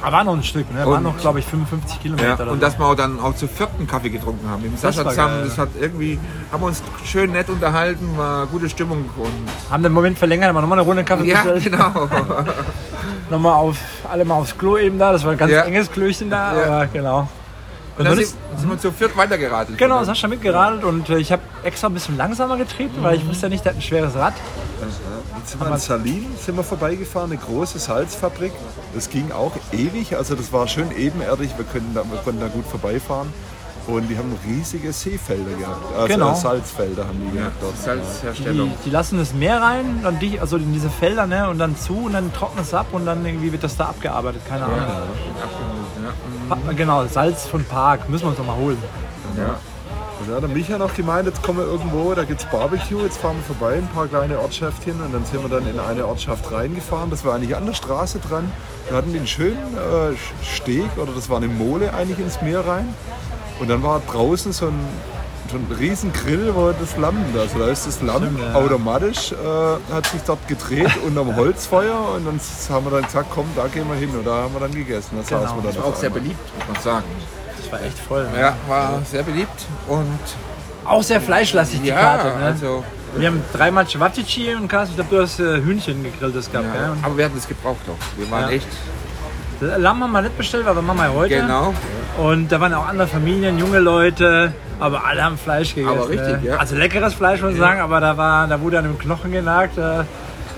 Aber 0.00 0.12
war 0.12 0.24
noch 0.24 0.34
ein 0.34 0.42
Stück, 0.44 0.72
ne? 0.72 0.80
Waren 0.80 0.88
Und- 0.98 1.02
noch, 1.02 1.18
glaube 1.18 1.40
ich, 1.40 1.44
55 1.46 2.00
Kilometer. 2.00 2.28
Ja, 2.38 2.44
und 2.44 2.48
so. 2.50 2.56
dass 2.56 2.78
wir 2.78 2.86
auch 2.86 2.94
dann 2.94 3.18
auch 3.20 3.34
zu 3.34 3.48
vierten 3.48 3.86
Kaffee 3.86 4.10
getrunken 4.10 4.48
haben. 4.48 4.62
Mit 4.62 4.78
Sascha 4.78 5.08
zusammen, 5.08 5.42
das 5.44 5.58
hat 5.58 5.70
irgendwie, 5.80 6.18
haben 6.52 6.62
wir 6.62 6.66
uns 6.66 6.82
schön 7.04 7.32
nett 7.32 7.48
unterhalten, 7.50 8.16
war 8.16 8.46
gute 8.46 8.68
Stimmung 8.68 9.06
und 9.16 9.32
haben 9.72 9.82
den 9.82 9.92
Moment 9.92 10.18
verlängert, 10.18 10.48
haben 10.48 10.54
wir 10.56 10.60
nochmal 10.62 10.78
eine 10.78 10.86
Runde 10.86 11.04
Kaffee 11.04 11.26
ja, 11.28 11.42
bestellt. 11.42 11.64
genau. 11.64 12.08
Nochmal 13.30 13.52
auf, 13.54 13.76
alle 14.10 14.24
mal 14.24 14.34
aufs 14.36 14.56
Klo 14.56 14.78
eben 14.78 14.98
da. 14.98 15.12
Das 15.12 15.24
war 15.24 15.32
ein 15.32 15.38
ganz 15.38 15.52
Ja. 15.52 15.62
enges 15.62 15.90
Klöchen 15.90 16.30
da, 16.30 16.56
Ja. 16.56 16.64
aber 16.66 16.86
genau. 16.86 17.28
Und 17.98 18.04
dann 18.04 18.16
dann 18.16 18.24
sind, 18.24 18.36
sind 18.56 18.70
wir 18.70 18.78
zu 18.78 18.92
viert 18.92 19.16
weitergeradelt. 19.16 19.76
Genau, 19.76 20.04
Sascha 20.04 20.28
mitgeradelt 20.28 20.84
und 20.84 21.08
äh, 21.08 21.18
ich 21.18 21.32
habe 21.32 21.42
extra 21.64 21.88
ein 21.88 21.94
bisschen 21.94 22.16
langsamer 22.16 22.56
getreten, 22.56 23.02
weil 23.02 23.16
ich 23.16 23.26
wusste 23.26 23.46
ja 23.46 23.48
nicht, 23.48 23.64
der 23.64 23.72
hat 23.72 23.78
ein 23.78 23.82
schweres 23.82 24.14
Rad. 24.14 24.34
Jetzt 25.36 25.50
sind 25.50 25.60
wir 25.60 25.72
in 25.72 25.78
Salin 25.78 26.26
sind 26.40 26.56
wir 26.56 26.62
vorbeigefahren, 26.62 27.32
eine 27.32 27.40
große 27.40 27.78
Salzfabrik. 27.80 28.52
Das 28.94 29.10
ging 29.10 29.32
auch 29.32 29.52
ewig, 29.72 30.16
also 30.16 30.36
das 30.36 30.52
war 30.52 30.68
schön 30.68 30.96
ebenerdig, 30.96 31.50
wir, 31.56 31.64
können 31.64 31.90
da, 31.94 32.04
wir 32.08 32.18
konnten 32.18 32.40
da 32.40 32.48
gut 32.48 32.66
vorbeifahren. 32.66 33.32
Und 33.88 34.06
die 34.08 34.18
haben 34.18 34.36
riesige 34.46 34.92
Seefelder 34.92 35.50
gehabt, 35.58 35.82
also 35.96 36.06
Genau. 36.08 36.34
Salzfelder 36.34 37.06
haben 37.06 37.18
die 37.20 37.36
Ja, 37.36 37.42
gehabt 37.44 37.56
dort. 37.62 37.72
Die, 37.74 37.82
Salzherstellung. 37.82 38.72
die 38.84 38.90
lassen 38.90 39.16
das 39.18 39.32
Meer 39.32 39.62
rein, 39.62 40.00
dann 40.02 40.18
dich, 40.18 40.40
also 40.40 40.58
in 40.58 40.74
diese 40.74 40.90
Felder, 40.90 41.26
ne, 41.26 41.48
und 41.48 41.58
dann 41.58 41.74
zu 41.76 41.94
und 42.04 42.12
dann 42.12 42.30
trocknet 42.34 42.66
es 42.66 42.74
ab 42.74 42.86
und 42.92 43.06
dann 43.06 43.24
irgendwie 43.24 43.50
wird 43.50 43.64
das 43.64 43.76
da 43.78 43.86
abgearbeitet, 43.86 44.42
keine 44.46 44.64
Ahnung. 44.66 44.78
Ja. 44.78 46.54
Pa 46.54 46.72
genau, 46.76 47.06
Salz 47.06 47.46
von 47.46 47.64
Park, 47.64 48.08
müssen 48.10 48.24
wir 48.24 48.28
uns 48.30 48.38
noch 48.38 48.46
mal 48.46 48.56
holen. 48.56 48.78
Ja. 49.36 49.56
Hat 50.34 50.42
der 50.42 50.48
Micha 50.50 50.76
noch 50.76 50.94
gemeint, 50.94 51.26
jetzt 51.26 51.42
kommen 51.42 51.58
wir 51.58 51.64
irgendwo, 51.64 52.12
da 52.12 52.24
gibt 52.24 52.40
es 52.40 52.46
Barbecue, 52.46 53.00
jetzt 53.04 53.16
fahren 53.18 53.36
wir 53.36 53.54
vorbei, 53.56 53.76
ein 53.76 53.88
paar 53.94 54.06
kleine 54.08 54.38
Ortschaften 54.40 55.00
und 55.00 55.14
dann 55.14 55.24
sind 55.24 55.42
wir 55.42 55.48
dann 55.48 55.66
in 55.66 55.78
eine 55.80 56.06
Ortschaft 56.06 56.52
reingefahren. 56.52 57.08
Das 57.08 57.24
war 57.24 57.34
eigentlich 57.36 57.56
an 57.56 57.64
der 57.64 57.72
Straße 57.72 58.18
dran. 58.18 58.50
Wir 58.88 58.96
hatten 58.98 59.12
den 59.14 59.26
schönen 59.26 59.56
äh, 59.76 60.14
Steg 60.44 60.88
oder 60.98 61.12
das 61.14 61.30
war 61.30 61.38
eine 61.38 61.46
Mole 61.46 61.94
eigentlich 61.94 62.18
ins 62.18 62.42
Meer 62.42 62.66
rein. 62.66 62.94
Und 63.60 63.68
dann 63.68 63.82
war 63.82 64.00
draußen 64.10 64.52
so 64.52 64.66
ein, 64.66 64.78
so 65.50 65.56
ein 65.56 65.66
riesen 65.78 66.12
Grill, 66.12 66.52
wo 66.54 66.70
das 66.78 66.96
Lamm 66.96 67.16
da, 67.34 67.40
also 67.40 67.58
da 67.58 67.66
ist 67.68 67.86
das 67.86 68.00
Lamm 68.02 68.22
Stimmt, 68.24 68.40
ja. 68.40 68.54
automatisch, 68.54 69.32
äh, 69.32 69.94
hat 69.94 70.06
sich 70.06 70.20
dort 70.26 70.46
gedreht 70.46 70.90
unterm 71.06 71.34
Holzfeuer 71.36 72.12
und 72.16 72.26
dann 72.26 72.40
haben 72.70 72.84
wir 72.86 72.90
dann 72.92 73.02
gesagt, 73.04 73.28
komm, 73.34 73.46
da 73.56 73.66
gehen 73.66 73.88
wir 73.88 73.96
hin 73.96 74.10
und 74.10 74.26
da 74.26 74.42
haben 74.42 74.52
wir 74.54 74.60
dann 74.60 74.72
gegessen. 74.72 75.10
Da 75.16 75.22
Genau. 75.28 75.40
saßen 75.42 75.56
wir 75.62 75.70
dann 75.70 75.76
War 75.80 75.84
auf 75.86 75.94
auch 75.94 75.96
sehr 75.96 76.08
einmal. 76.08 76.20
beliebt, 76.22 76.40
muss 76.58 76.74
man 76.74 76.82
sagen. 76.82 77.04
Das 77.60 77.72
war 77.72 77.82
echt 77.82 77.98
voll. 77.98 78.28
Ne? 78.30 78.40
Ja, 78.40 78.56
war 78.68 79.00
sehr 79.10 79.22
beliebt 79.22 79.64
und 79.88 80.18
Auch 80.84 81.02
sehr 81.02 81.20
fleischlastig 81.20 81.80
die 81.82 81.88
ja, 81.88 82.00
Karte. 82.00 82.38
Ne? 82.38 82.44
also 82.44 82.84
wir 83.16 83.26
haben 83.28 83.42
dreimal 83.52 83.86
Cevapcici 83.88 84.54
und 84.54 84.68
Carsten, 84.68 84.90
ich 84.92 84.96
glaube, 85.08 85.16
du 85.16 85.22
hast 85.22 85.40
äh, 85.40 85.60
Hühnchen 85.62 86.02
gegrilltes 86.04 86.50
gehabt. 86.52 86.66
ja, 86.74 86.80
gell? 86.82 86.90
Und 86.90 87.04
aber 87.04 87.16
wir 87.16 87.24
hatten 87.24 87.38
es 87.38 87.48
gebraucht 87.48 87.80
doch. 87.86 87.96
Wir 88.16 88.30
waren 88.30 88.42
Ja. 88.42 88.48
echt 88.50 88.68
Lamm 89.60 90.02
haben 90.02 90.12
wir 90.12 90.22
nicht 90.22 90.36
bestellt, 90.38 90.66
weil 90.66 90.74
wir 90.76 90.82
machen 90.82 90.98
wir 90.98 91.12
heute. 91.12 91.36
genau. 91.36 91.74
Und 92.16 92.50
da 92.50 92.60
waren 92.60 92.74
auch 92.74 92.88
andere 92.88 93.06
Familien, 93.08 93.58
junge 93.58 93.78
Leute, 93.78 94.52
aber 94.80 95.04
alle 95.04 95.22
haben 95.22 95.38
Fleisch 95.38 95.74
gegessen. 95.74 95.96
Aber 95.98 96.08
richtig, 96.08 96.42
ne? 96.42 96.48
ja. 96.50 96.56
Also 96.56 96.76
leckeres 96.76 97.14
Fleisch, 97.14 97.40
muss 97.42 97.52
ich 97.52 97.58
sagen, 97.58 97.80
aber 97.80 98.00
da, 98.00 98.16
war, 98.16 98.46
da 98.48 98.60
wurde 98.60 98.78
an 98.78 98.84
dem 98.84 98.98
Knochen 98.98 99.30
genagt. 99.32 99.78
Äh, 99.78 100.04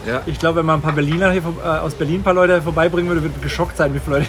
Ja. 0.06 0.22
Ich 0.24 0.38
glaube, 0.38 0.60
wenn 0.60 0.66
man 0.66 0.78
ein 0.78 0.82
paar 0.82 0.94
Berliner 0.94 1.30
hier, 1.30 1.42
äh, 1.62 1.68
aus 1.68 1.94
Berlin 1.94 2.20
ein 2.20 2.22
paar 2.22 2.32
Leute 2.32 2.62
vorbeibringen 2.62 3.08
würde, 3.10 3.22
würde 3.22 3.38
geschockt 3.40 3.76
sein, 3.76 3.92
wie 3.92 3.98
viele 3.98 4.20
Leute. 4.20 4.28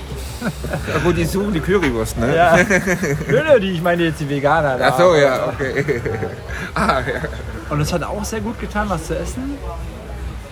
Wo 1.04 1.12
die 1.13 1.24
suchen 1.24 1.54
die 1.54 1.62
Currywurst, 1.62 2.18
ne? 2.18 2.36
Ja. 2.36 2.58
Nö, 3.28 3.42
nö, 3.48 3.60
die, 3.60 3.72
ich 3.72 3.82
meine 3.82 4.04
jetzt 4.04 4.20
die 4.20 4.28
Veganer. 4.30 4.78
da. 4.78 4.90
Ach 4.90 4.98
so, 4.98 5.16
ja, 5.16 5.48
okay. 5.48 6.01
ah, 6.75 7.00
ja. 7.00 7.22
Und 7.70 7.80
es 7.80 7.94
hat 7.94 8.04
auch 8.04 8.24
sehr 8.25 8.42
gut 8.42 8.60
getan, 8.60 8.90
was 8.90 9.06
zu 9.08 9.18
essen. 9.18 9.58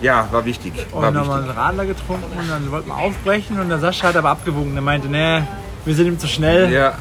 Ja, 0.00 0.26
war 0.30 0.44
wichtig. 0.44 0.72
Und 0.92 1.02
War 1.02 1.12
dann 1.12 1.20
haben 1.20 1.28
wir 1.28 1.34
einen 1.36 1.50
Radler 1.50 1.86
getrunken 1.86 2.38
und 2.38 2.48
dann 2.48 2.70
wollten 2.70 2.88
wir 2.88 2.96
aufbrechen 2.96 3.60
und 3.60 3.68
der 3.68 3.78
Sascha 3.78 4.08
hat 4.08 4.16
aber 4.16 4.30
abgewogen. 4.30 4.72
Der 4.74 4.82
meinte, 4.82 5.08
nee, 5.08 5.42
wir 5.84 5.94
sind 5.94 6.06
ihm 6.06 6.18
zu 6.18 6.26
schnell. 6.26 6.70
Ja, 6.72 6.94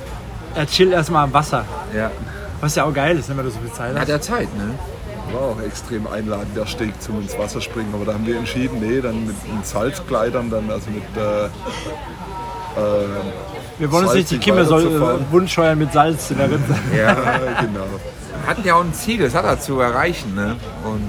Er 0.55 0.65
chillt 0.67 0.91
erstmal 0.93 1.23
am 1.25 1.33
Wasser. 1.33 1.65
ja. 1.95 2.11
Was 2.61 2.75
ja 2.75 2.83
auch 2.83 2.93
geil 2.93 3.17
ist, 3.17 3.29
wenn 3.29 3.37
man 3.37 3.45
da 3.45 3.51
so 3.51 3.59
viel 3.59 3.71
Zeit 3.71 3.93
Hat 3.93 4.01
hat. 4.01 4.09
er 4.09 4.19
Zeit, 4.21 4.49
ne? 4.57 4.75
War 5.31 5.41
auch 5.43 5.61
extrem 5.65 6.05
einladend, 6.07 6.57
der 6.57 6.65
Steg 6.65 7.01
zum 7.01 7.21
ins 7.21 7.37
Wasser 7.39 7.61
springen. 7.61 7.93
Aber 7.93 8.03
da 8.03 8.13
haben 8.15 8.25
wir 8.27 8.35
entschieden, 8.35 8.79
nee, 8.81 8.99
dann 8.99 9.25
mit, 9.25 9.35
mit 9.55 9.65
Salzkleidern, 9.65 10.49
dann 10.49 10.69
also 10.69 10.89
mit 10.89 11.03
äh, 11.15 11.45
äh, 11.45 13.07
Wir 13.77 13.91
wollen 13.91 14.05
uns 14.07 14.15
nicht 14.15 14.31
die 14.31 14.39
Kimme 14.39 14.65
soll 14.65 14.83
äh, 14.87 15.31
wund 15.31 15.49
scheuern 15.49 15.77
mit 15.79 15.93
Salz 15.93 16.31
in 16.31 16.37
der 16.37 16.47
Rippe. 16.51 16.75
Ja. 16.97 17.13
genau. 17.61 17.85
Hatten 18.45 18.65
ja 18.65 18.75
auch 18.75 18.81
ein 18.83 18.93
Ziel, 18.93 19.19
das 19.23 19.33
hat 19.35 19.45
er 19.45 19.57
zu 19.59 19.79
erreichen, 19.79 20.35
ne? 20.35 20.57
Und 20.83 21.01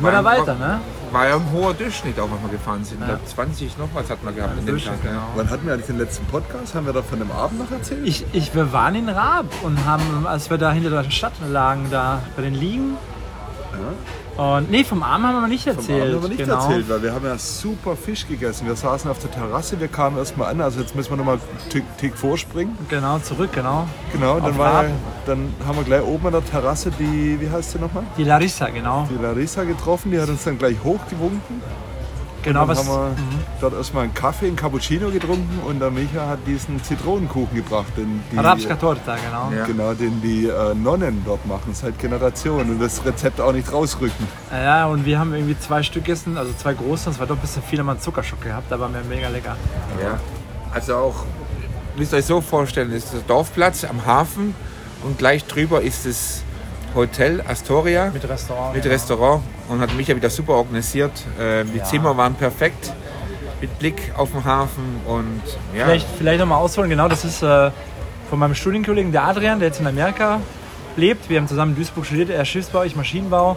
sind 0.00 0.04
wir 0.04 0.12
da 0.12 0.24
weiter, 0.24 0.54
ne? 0.54 0.80
war 1.12 1.28
ja 1.28 1.36
ein 1.36 1.52
hoher 1.52 1.74
Durchschnitt 1.74 2.18
auch, 2.20 2.30
was 2.30 2.40
wir 2.42 2.50
gefahren 2.50 2.84
sind. 2.84 3.00
Ich 3.00 3.06
glaube 3.06 3.24
20 3.24 3.78
noch 3.78 3.88
was 3.94 4.10
hatten 4.10 4.24
wir 4.24 4.32
gehabt 4.32 4.58
in 4.58 4.66
dem 4.66 4.78
Tag. 4.78 4.98
Ja. 5.04 5.10
genau. 5.10 5.22
Wann 5.34 5.50
hatten 5.50 5.66
wir 5.66 5.74
eigentlich 5.74 5.86
den 5.86 5.98
letzten 5.98 6.24
Podcast? 6.26 6.74
Haben 6.74 6.86
wir 6.86 6.92
da 6.92 7.02
von 7.02 7.18
dem 7.18 7.30
Abend 7.30 7.58
noch 7.58 7.70
erzählt? 7.70 8.06
Ich, 8.06 8.24
ich, 8.32 8.54
wir 8.54 8.72
waren 8.72 8.94
in 8.94 9.08
Raab 9.08 9.46
und 9.62 9.84
haben, 9.84 10.26
als 10.26 10.50
wir 10.50 10.58
da 10.58 10.72
hinter 10.72 10.90
der 10.90 11.10
Stadt 11.10 11.32
lagen, 11.48 11.88
da 11.90 12.22
bei 12.36 12.42
den 12.42 12.54
Liegen. 12.54 12.96
Und 14.36 14.70
nee, 14.70 14.84
vom 14.84 15.02
Arm 15.02 15.22
haben 15.22 15.40
wir 15.42 15.48
nicht 15.48 15.64
Vom 15.64 15.76
erzählt. 15.76 16.02
Abend 16.02 16.14
haben 16.14 16.22
wir 16.22 16.28
nicht 16.30 16.38
genau. 16.38 16.64
erzählt, 16.64 16.88
weil 16.88 17.02
wir 17.02 17.12
haben 17.12 17.24
ja 17.24 17.36
super 17.36 17.94
Fisch 17.94 18.26
gegessen. 18.26 18.66
Wir 18.66 18.74
saßen 18.74 19.10
auf 19.10 19.18
der 19.18 19.30
Terrasse, 19.30 19.78
wir 19.78 19.88
kamen 19.88 20.16
erstmal 20.16 20.50
an, 20.50 20.60
also 20.60 20.80
jetzt 20.80 20.94
müssen 20.94 21.10
wir 21.10 21.16
nochmal 21.16 21.38
Tick, 21.68 21.84
Tick 21.98 22.16
vorspringen. 22.16 22.76
Genau, 22.88 23.18
zurück, 23.18 23.50
genau. 23.52 23.86
Genau, 24.12 24.40
dann, 24.40 24.52
Auf 24.52 24.58
war 24.58 24.84
ja, 24.84 24.90
dann 25.26 25.52
haben 25.66 25.76
wir 25.76 25.84
gleich 25.84 26.02
oben 26.02 26.26
an 26.26 26.32
der 26.32 26.44
Terrasse 26.44 26.90
die, 26.98 27.38
wie 27.40 27.50
heißt 27.50 27.72
sie 27.72 27.78
nochmal? 27.78 28.04
Die 28.16 28.24
Larissa, 28.24 28.68
genau. 28.70 29.06
Die 29.10 29.22
Larissa 29.22 29.64
getroffen, 29.64 30.10
die 30.10 30.20
hat 30.20 30.28
uns 30.28 30.44
dann 30.44 30.58
gleich 30.58 30.76
hochgewunken. 30.82 31.62
Genau, 32.42 32.60
Dann 32.60 32.68
was. 32.68 32.88
haben 32.88 32.88
wir 32.88 33.16
dort 33.60 33.74
erstmal 33.74 34.04
einen 34.04 34.14
Kaffee, 34.14 34.46
einen 34.46 34.56
Cappuccino 34.56 35.10
getrunken 35.10 35.60
und 35.66 35.78
der 35.78 35.90
Micha 35.90 36.26
hat 36.26 36.38
diesen 36.46 36.82
Zitronenkuchen 36.82 37.54
gebracht, 37.54 37.92
den 37.96 38.22
die, 38.32 38.38
Arabska 38.38 38.76
Torta, 38.76 39.16
genau. 39.16 39.52
Ja. 39.54 39.66
genau, 39.66 39.92
den 39.92 40.22
die 40.22 40.46
äh, 40.46 40.74
Nonnen 40.74 41.22
dort 41.26 41.44
machen, 41.46 41.74
seit 41.74 41.98
Generationen 41.98 42.70
und 42.70 42.80
das 42.80 43.04
Rezept 43.04 43.40
auch 43.40 43.52
nicht 43.52 43.70
rausrücken. 43.70 44.26
Ja, 44.50 44.86
und 44.86 45.04
wir 45.04 45.18
haben 45.18 45.34
irgendwie 45.34 45.58
zwei 45.58 45.82
Stück 45.82 46.04
gegessen, 46.04 46.38
also 46.38 46.52
zwei 46.54 46.72
große, 46.72 47.10
das 47.10 47.18
war 47.18 47.26
doch 47.26 47.36
ein 47.36 47.42
bisschen 47.42 47.62
viel, 47.62 47.78
haben 47.78 47.86
wir 47.86 47.92
einen 47.92 48.00
Zuckerschock 48.00 48.40
gehabt, 48.40 48.72
aber 48.72 48.88
mir 48.88 49.02
mega 49.08 49.28
lecker. 49.28 49.56
Ja. 50.02 50.18
Also 50.72 50.96
auch, 50.96 51.24
müsst 51.96 52.12
ihr 52.12 52.18
euch 52.18 52.24
so 52.24 52.40
vorstellen, 52.40 52.90
ist 52.92 53.12
der 53.12 53.20
Dorfplatz 53.20 53.84
am 53.84 54.06
Hafen 54.06 54.54
und 55.04 55.18
gleich 55.18 55.44
drüber 55.44 55.82
ist 55.82 56.06
das 56.06 56.42
Hotel 56.94 57.42
Astoria 57.46 58.10
Mit 58.12 58.28
Restaurant. 58.28 58.74
mit 58.74 58.84
ja. 58.84 58.90
Restaurant 58.90 59.42
und 59.68 59.80
hat 59.80 59.94
mich 59.94 60.08
ja 60.08 60.16
wieder 60.16 60.30
super 60.30 60.54
organisiert. 60.54 61.12
Ähm, 61.40 61.70
die 61.72 61.78
Ja. 61.78 61.84
Zimmer 61.84 62.16
waren 62.16 62.34
perfekt 62.34 62.92
mit 63.60 63.78
Blick 63.78 64.12
auf 64.16 64.30
den 64.32 64.44
Hafen 64.44 65.00
und 65.06 65.40
ja, 65.76 65.84
Vielleicht, 65.84 66.06
vielleicht 66.18 66.40
nochmal 66.40 66.58
ausholen, 66.58 66.88
genau, 66.90 67.08
das 67.08 67.24
ist 67.24 67.42
äh, 67.42 67.70
von 68.30 68.38
meinem 68.38 68.54
Studienkollegen, 68.54 69.12
der 69.12 69.24
Adrian, 69.24 69.58
der 69.58 69.68
jetzt 69.68 69.80
in 69.80 69.86
Amerika 69.86 70.40
lebt. 70.96 71.28
Wir 71.28 71.38
haben 71.38 71.46
zusammen 71.48 71.72
in 71.72 71.76
Duisburg 71.76 72.06
studiert, 72.06 72.30
er 72.30 72.44
Schiffsbau, 72.44 72.82
ich 72.84 72.96
Maschinenbau. 72.96 73.56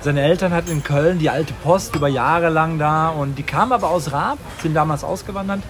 Seine 0.00 0.20
Eltern 0.22 0.52
hatten 0.52 0.70
in 0.70 0.82
Köln 0.82 1.18
die 1.18 1.30
alte 1.30 1.54
Post 1.62 1.94
über 1.96 2.08
Jahre 2.08 2.50
lang 2.50 2.78
da 2.78 3.08
und 3.08 3.36
die 3.38 3.42
kamen 3.42 3.72
aber 3.72 3.88
aus 3.88 4.12
Raab, 4.12 4.38
sind 4.62 4.74
damals 4.74 5.02
ausgewandert 5.04 5.60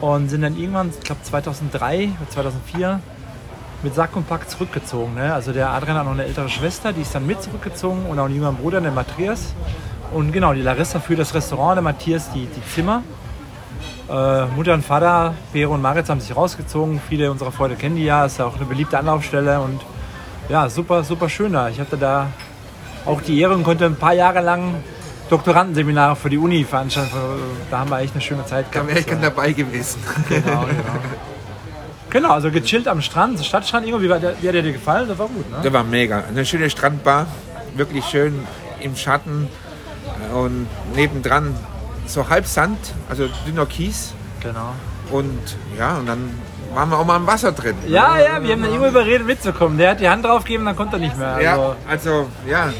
und 0.00 0.28
sind 0.28 0.42
dann 0.42 0.56
irgendwann, 0.58 0.90
ich 0.90 1.04
glaube 1.04 1.22
2003 1.22 2.10
oder 2.20 2.30
2004, 2.30 3.00
mit 3.84 3.94
Sack 3.94 4.16
und 4.16 4.26
Pack 4.26 4.48
zurückgezogen. 4.48 5.14
Ne? 5.14 5.32
Also 5.32 5.52
der 5.52 5.68
Adrian 5.70 5.98
hat 5.98 6.04
noch 6.06 6.12
eine 6.12 6.24
ältere 6.24 6.48
Schwester, 6.48 6.92
die 6.92 7.02
ist 7.02 7.14
dann 7.14 7.26
mit 7.26 7.42
zurückgezogen 7.42 8.06
und 8.06 8.18
auch 8.18 8.24
einen 8.24 8.34
jüngeren 8.34 8.56
Bruder, 8.56 8.80
der 8.80 8.90
Matthias. 8.90 9.54
Und 10.12 10.32
genau, 10.32 10.54
die 10.54 10.62
Larissa 10.62 11.00
für 11.00 11.16
das 11.16 11.34
Restaurant, 11.34 11.76
der 11.76 11.82
Matthias 11.82 12.32
die, 12.32 12.46
die 12.46 12.64
Zimmer. 12.74 13.02
Äh, 14.08 14.46
Mutter 14.46 14.74
und 14.74 14.84
Vater, 14.84 15.34
Bero 15.52 15.74
und 15.74 15.82
Maritz, 15.82 16.08
haben 16.08 16.20
sich 16.20 16.34
rausgezogen. 16.34 17.00
Viele 17.08 17.30
unserer 17.30 17.52
Freunde 17.52 17.76
kennen 17.76 17.96
die 17.96 18.04
ja, 18.04 18.24
ist 18.24 18.38
ja 18.38 18.46
auch 18.46 18.56
eine 18.56 18.64
beliebte 18.64 18.98
Anlaufstelle 18.98 19.60
und 19.60 19.80
ja, 20.48 20.68
super, 20.68 21.04
super 21.04 21.28
schön 21.28 21.52
da. 21.52 21.68
Ich 21.68 21.78
hatte 21.78 21.96
da 21.96 22.28
auch 23.04 23.20
die 23.20 23.38
Ehre 23.40 23.54
und 23.54 23.64
konnte 23.64 23.84
ein 23.84 23.96
paar 23.96 24.14
Jahre 24.14 24.40
lang 24.40 24.74
Doktorandenseminare 25.30 26.16
für 26.16 26.30
die 26.30 26.38
Uni 26.38 26.64
veranstalten. 26.64 27.10
Da 27.70 27.80
haben 27.80 27.90
wir 27.90 27.98
echt 27.98 28.14
eine 28.14 28.22
schöne 28.22 28.44
Zeit 28.46 28.66
da 28.66 28.72
gehabt. 28.72 28.88
wäre 28.88 28.98
ich 29.00 29.06
gern 29.06 29.22
dabei 29.22 29.52
gewesen. 29.52 30.02
Genau, 30.28 30.62
genau. 30.62 31.33
Genau, 32.14 32.30
also 32.30 32.48
gechillt 32.52 32.86
am 32.86 33.02
Strand, 33.02 33.44
Stadtstrand, 33.44 33.84
Ingo, 33.88 34.00
wie, 34.00 34.08
war 34.08 34.20
der, 34.20 34.34
wie 34.40 34.46
hat 34.46 34.54
der 34.54 34.62
dir 34.62 34.72
gefallen? 34.72 35.08
Das 35.08 35.18
war 35.18 35.26
gut, 35.26 35.50
ne? 35.50 35.56
Der 35.64 35.72
war 35.72 35.82
mega. 35.82 36.22
Eine 36.28 36.46
schöne 36.46 36.70
Strandbar, 36.70 37.26
wirklich 37.74 38.04
schön 38.04 38.38
im 38.78 38.94
Schatten 38.94 39.48
und 40.32 40.68
nebendran 40.94 41.56
so 42.06 42.28
halb 42.28 42.46
Sand, 42.46 42.78
also 43.08 43.24
dünner 43.44 43.66
Kies 43.66 44.14
Genau. 44.40 44.74
und 45.10 45.56
ja, 45.76 45.96
und 45.96 46.06
dann 46.06 46.30
waren 46.72 46.88
wir 46.90 46.98
auch 47.00 47.04
mal 47.04 47.16
im 47.16 47.26
Wasser 47.26 47.50
drin. 47.50 47.74
Ja, 47.88 48.16
ja, 48.16 48.40
wir 48.40 48.52
haben 48.52 48.62
den 48.62 48.72
Ingo 48.74 48.86
überredet 48.86 49.26
mitzukommen. 49.26 49.76
Der 49.76 49.90
hat 49.90 50.00
die 50.00 50.08
Hand 50.08 50.24
draufgegeben, 50.24 50.66
dann 50.66 50.76
konnte 50.76 50.96
er 50.96 51.00
nicht 51.00 51.18
mehr. 51.18 51.34
Also, 51.34 51.42
Ja, 51.42 51.76
also 51.88 52.26
ja, 52.48 52.72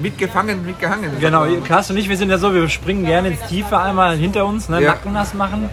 mitgefangen, 0.00 0.64
mitgehangen. 0.64 1.18
Genau, 1.18 1.46
Klaas 1.64 1.90
und 1.90 1.96
ich, 1.96 2.08
wir 2.08 2.16
sind 2.16 2.30
ja 2.30 2.38
so, 2.38 2.54
wir 2.54 2.68
springen 2.68 3.06
gerne 3.06 3.28
ins 3.30 3.40
Tiefe 3.48 3.76
einmal 3.76 4.16
hinter 4.16 4.46
uns, 4.46 4.68
ne, 4.68 4.80
Ja. 4.80 4.90
Nacken 4.92 5.12
nass 5.14 5.34
machen. 5.34 5.68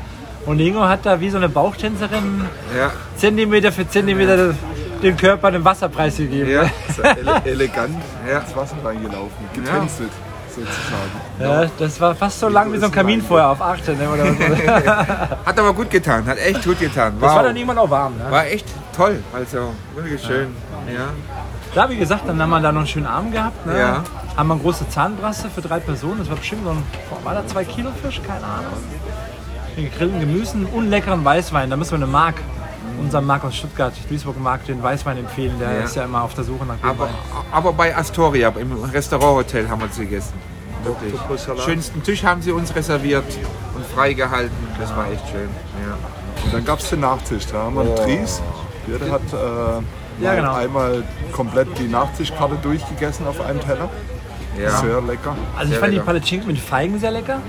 Und 0.49 0.59
Ingo 0.59 0.81
hat 0.81 1.05
da 1.05 1.19
wie 1.19 1.29
so 1.29 1.37
eine 1.37 1.47
Bauchtänzerin 1.47 2.41
Ja, 2.75 2.89
Zentimeter 3.15 3.71
für 3.71 3.87
Zentimeter 3.87 4.55
den 5.03 5.15
Körper 5.15 5.51
dem 5.51 5.63
Wasserpreis 5.63 6.17
gegeben. 6.17 6.49
ja? 6.49 6.63
Ist 6.89 6.97
ja 6.97 7.11
ele 7.11 7.41
elegant 7.45 7.95
Ja. 8.27 8.39
ins 8.39 8.55
Wasser 8.55 8.75
reingelaufen, 8.83 9.45
getänzelt 9.53 10.09
sozusagen. 10.49 11.11
Ja, 11.39 11.69
das 11.77 12.01
war 12.01 12.15
fast 12.15 12.39
so 12.39 12.49
lang 12.49 12.73
wie 12.73 12.79
so 12.79 12.87
ein 12.87 12.91
Kaminfeuer 12.91 13.45
auf 13.49 13.61
18 13.61 13.95
ne, 13.95 14.09
oder 14.09 14.25
so. 14.33 15.45
hat 15.45 15.59
aber 15.59 15.71
gut 15.73 15.91
getan, 15.91 16.25
hat 16.25 16.39
echt 16.39 16.63
gut 16.65 16.79
getan. 16.79 17.13
Das 17.21 17.29
war 17.29 17.35
Wow. 17.37 17.43
dann 17.43 17.55
irgendwann 17.55 17.77
auch 17.77 17.89
warm. 17.91 18.17
Ne? 18.17 18.25
War 18.31 18.47
echt 18.47 18.65
toll, 18.97 19.19
also 19.31 19.73
wirklich 19.95 20.19
schön. 20.21 20.47
Ja. 20.91 21.09
Da, 21.75 21.87
wie 21.91 21.97
gesagt, 21.97 22.27
dann 22.27 22.41
haben 22.41 22.49
wir 22.49 22.59
da 22.59 22.71
noch 22.71 22.79
einen 22.79 22.87
schönen 22.87 23.05
Abend 23.05 23.33
gehabt. 23.33 23.63
Ne? 23.67 23.77
Ja. 23.79 24.03
Haben 24.35 24.47
wir 24.47 24.53
eine 24.55 24.63
große 24.63 24.89
Zahnbrasse 24.89 25.47
für 25.53 25.61
drei 25.61 25.79
Personen. 25.79 26.17
Das 26.17 26.29
war 26.29 26.37
bestimmt 26.37 26.63
so 26.63 26.71
ein, 26.71 26.83
boah, 27.11 27.23
war 27.23 27.35
da 27.35 27.45
zwei 27.45 27.63
Kilo 27.63 27.91
Fisch? 28.03 28.19
Keine 28.25 28.43
Ahnung. 28.45 28.73
Den 29.79 29.89
gegrillten 29.89 30.19
Gemüsen 30.19 30.65
und 30.65 30.89
leckeren 30.89 31.23
Weißwein. 31.23 31.69
Da 31.69 31.77
müssen 31.77 31.91
wir 31.91 31.95
eine 31.97 32.07
Mark, 32.07 32.35
unseren 33.01 33.25
Mark 33.25 33.45
aus 33.45 33.55
Stuttgart, 33.55 33.93
Duisburg 34.09 34.37
Mark, 34.37 34.65
den 34.65 34.83
Weißwein 34.83 35.17
empfehlen. 35.17 35.57
Der 35.57 35.71
Ja. 35.73 35.79
ist 35.85 35.95
ja 35.95 36.03
immer 36.03 36.21
auf 36.21 36.33
der 36.33 36.43
Suche 36.43 36.65
nach 36.65 36.75
Aber, 36.81 37.05
Wein. 37.05 37.13
aber 37.53 37.71
bei 37.71 37.95
Astoria, 37.95 38.49
im 38.59 38.73
Restauranthotel 38.83 39.69
haben 39.69 39.79
wir 39.79 39.87
es 39.89 39.97
gegessen. 39.97 40.33
Wirklich. 40.83 41.13
Schönsten 41.63 42.03
Tisch 42.03 42.25
haben 42.25 42.41
sie 42.41 42.51
uns 42.51 42.75
reserviert 42.75 43.23
und 43.73 43.85
freigehalten. 43.85 44.51
Das 44.77 44.93
war 44.97 45.09
echt 45.11 45.25
schön. 45.29 45.47
Ja. 45.87 46.43
Und 46.43 46.53
dann 46.53 46.65
gab 46.65 46.79
es 46.79 46.89
den 46.89 46.99
Nachtisch. 46.99 47.45
Da 47.47 47.59
haben 47.59 47.75
wir 47.75 47.81
einen 47.83 47.91
Oh. 47.91 48.03
Tries. 48.03 48.41
Der 48.87 49.11
hat 49.11 49.21
äh, 49.31 50.23
Ja, 50.25 50.35
genau. 50.35 50.55
einmal 50.55 51.03
komplett 51.31 51.69
die 51.79 51.87
Nachtischkarte 51.87 52.55
durchgegessen 52.61 53.25
auf 53.27 53.39
einem 53.39 53.61
Teller. 53.61 53.89
Ja. 54.57 54.71
Sehr 54.71 54.99
lecker. 55.01 55.37
Also 55.55 55.63
ich 55.65 55.69
Sehr 55.69 55.79
fand 55.79 55.91
die 55.93 55.95
lecker. 55.97 56.05
Palatschinken 56.05 56.47
mit 56.47 56.59
Feigen 56.59 56.99
sehr 56.99 57.11
lecker. 57.11 57.39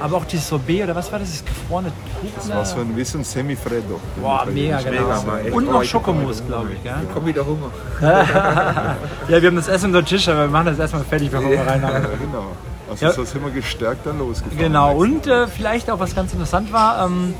Aber 0.00 0.16
auch 0.16 0.24
dieses 0.24 0.48
Sorbet 0.48 0.84
oder 0.84 0.94
was 0.96 1.10
war 1.12 1.18
das? 1.18 1.30
Das 1.30 1.44
gefrorene 1.44 1.92
Kuchen. 2.20 2.32
Das 2.36 2.48
war 2.50 2.64
so 2.64 2.76
ein, 2.80 2.94
ein 2.98 3.24
Semifreddo. 3.24 4.00
Boah, 4.20 4.46
mega, 4.46 4.78
Mega, 4.78 4.90
genau. 4.90 5.36
echt 5.44 5.52
Und 5.54 5.66
noch 5.66 5.72
toll. 5.74 5.84
Schokomousse, 5.84 6.42
glaube 6.44 6.70
ich. 6.72 6.82
Gell? 6.82 6.94
Komm 7.12 7.26
wieder 7.26 7.44
Hunger. 7.46 7.70
Ja, 9.28 9.40
wir 9.40 9.48
haben 9.48 9.56
das 9.56 9.68
Essen 9.68 9.86
unter 9.94 10.04
Tisch, 10.04 10.28
aber 10.28 10.40
wir 10.42 10.48
machen 10.48 10.66
das 10.66 10.78
erstmal 10.78 11.04
fertig, 11.04 11.30
bevor 11.30 11.50
wir 11.50 11.60
rein 11.60 11.82
haben. 11.82 11.94
Ja, 11.94 12.00
genau. 12.20 12.46
Also 12.90 13.04
Ja. 13.06 13.12
so 13.12 13.24
sind 13.24 13.44
wir 13.44 13.50
gestärkt 13.52 14.04
dann 14.06 14.18
losgefahren. 14.18 14.58
Genau, 14.58 14.94
und 14.96 15.26
äh, 15.26 15.46
vielleicht 15.46 15.90
auch 15.90 16.00
was 16.00 16.14
ganz 16.14 16.32
interessant 16.32 16.72
war, 16.72 17.06
ähm, 17.06 17.34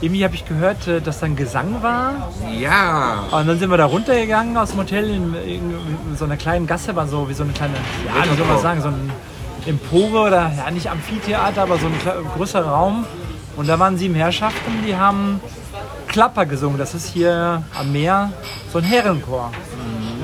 irgendwie 0.00 0.24
habe 0.24 0.34
ich 0.34 0.44
gehört, 0.44 0.86
äh, 0.88 1.00
dass 1.00 1.20
dann 1.20 1.36
Gesang 1.36 1.82
war. 1.82 2.30
Ja. 2.58 3.24
Und 3.30 3.46
dann 3.46 3.58
sind 3.58 3.70
wir 3.70 3.76
da 3.78 3.86
runtergegangen 3.86 4.56
aus 4.56 4.70
dem 4.70 4.80
Hotel 4.80 5.08
in, 5.08 5.34
in, 5.34 5.70
in 6.10 6.16
so 6.16 6.24
einer 6.24 6.36
kleinen 6.36 6.66
Gasse, 6.66 6.96
war 6.96 7.06
so 7.06 7.28
wie 7.28 7.34
so 7.34 7.44
eine 7.44 7.52
kleine, 7.52 7.74
ja, 8.06 8.30
wie 8.30 8.36
soll 8.36 8.46
man 8.46 8.58
sagen, 8.60 8.82
so 8.82 8.88
ein 8.88 9.10
Empore 9.66 10.20
oder 10.20 10.52
ja 10.56 10.70
nicht 10.70 10.88
Amphitheater, 10.88 11.62
aber 11.62 11.78
so 11.78 11.86
ein 11.86 11.94
größerer 12.36 12.68
Raum. 12.68 13.04
Und 13.56 13.68
da 13.68 13.78
waren 13.78 13.96
sieben 13.96 14.14
Herrschaften, 14.14 14.84
die 14.86 14.96
haben 14.96 15.40
Klapper 16.08 16.46
gesungen. 16.46 16.78
Das 16.78 16.94
ist 16.94 17.08
hier 17.08 17.62
am 17.78 17.92
Meer 17.92 18.32
so 18.72 18.78
ein 18.78 18.84
Herrenchor. 18.84 19.50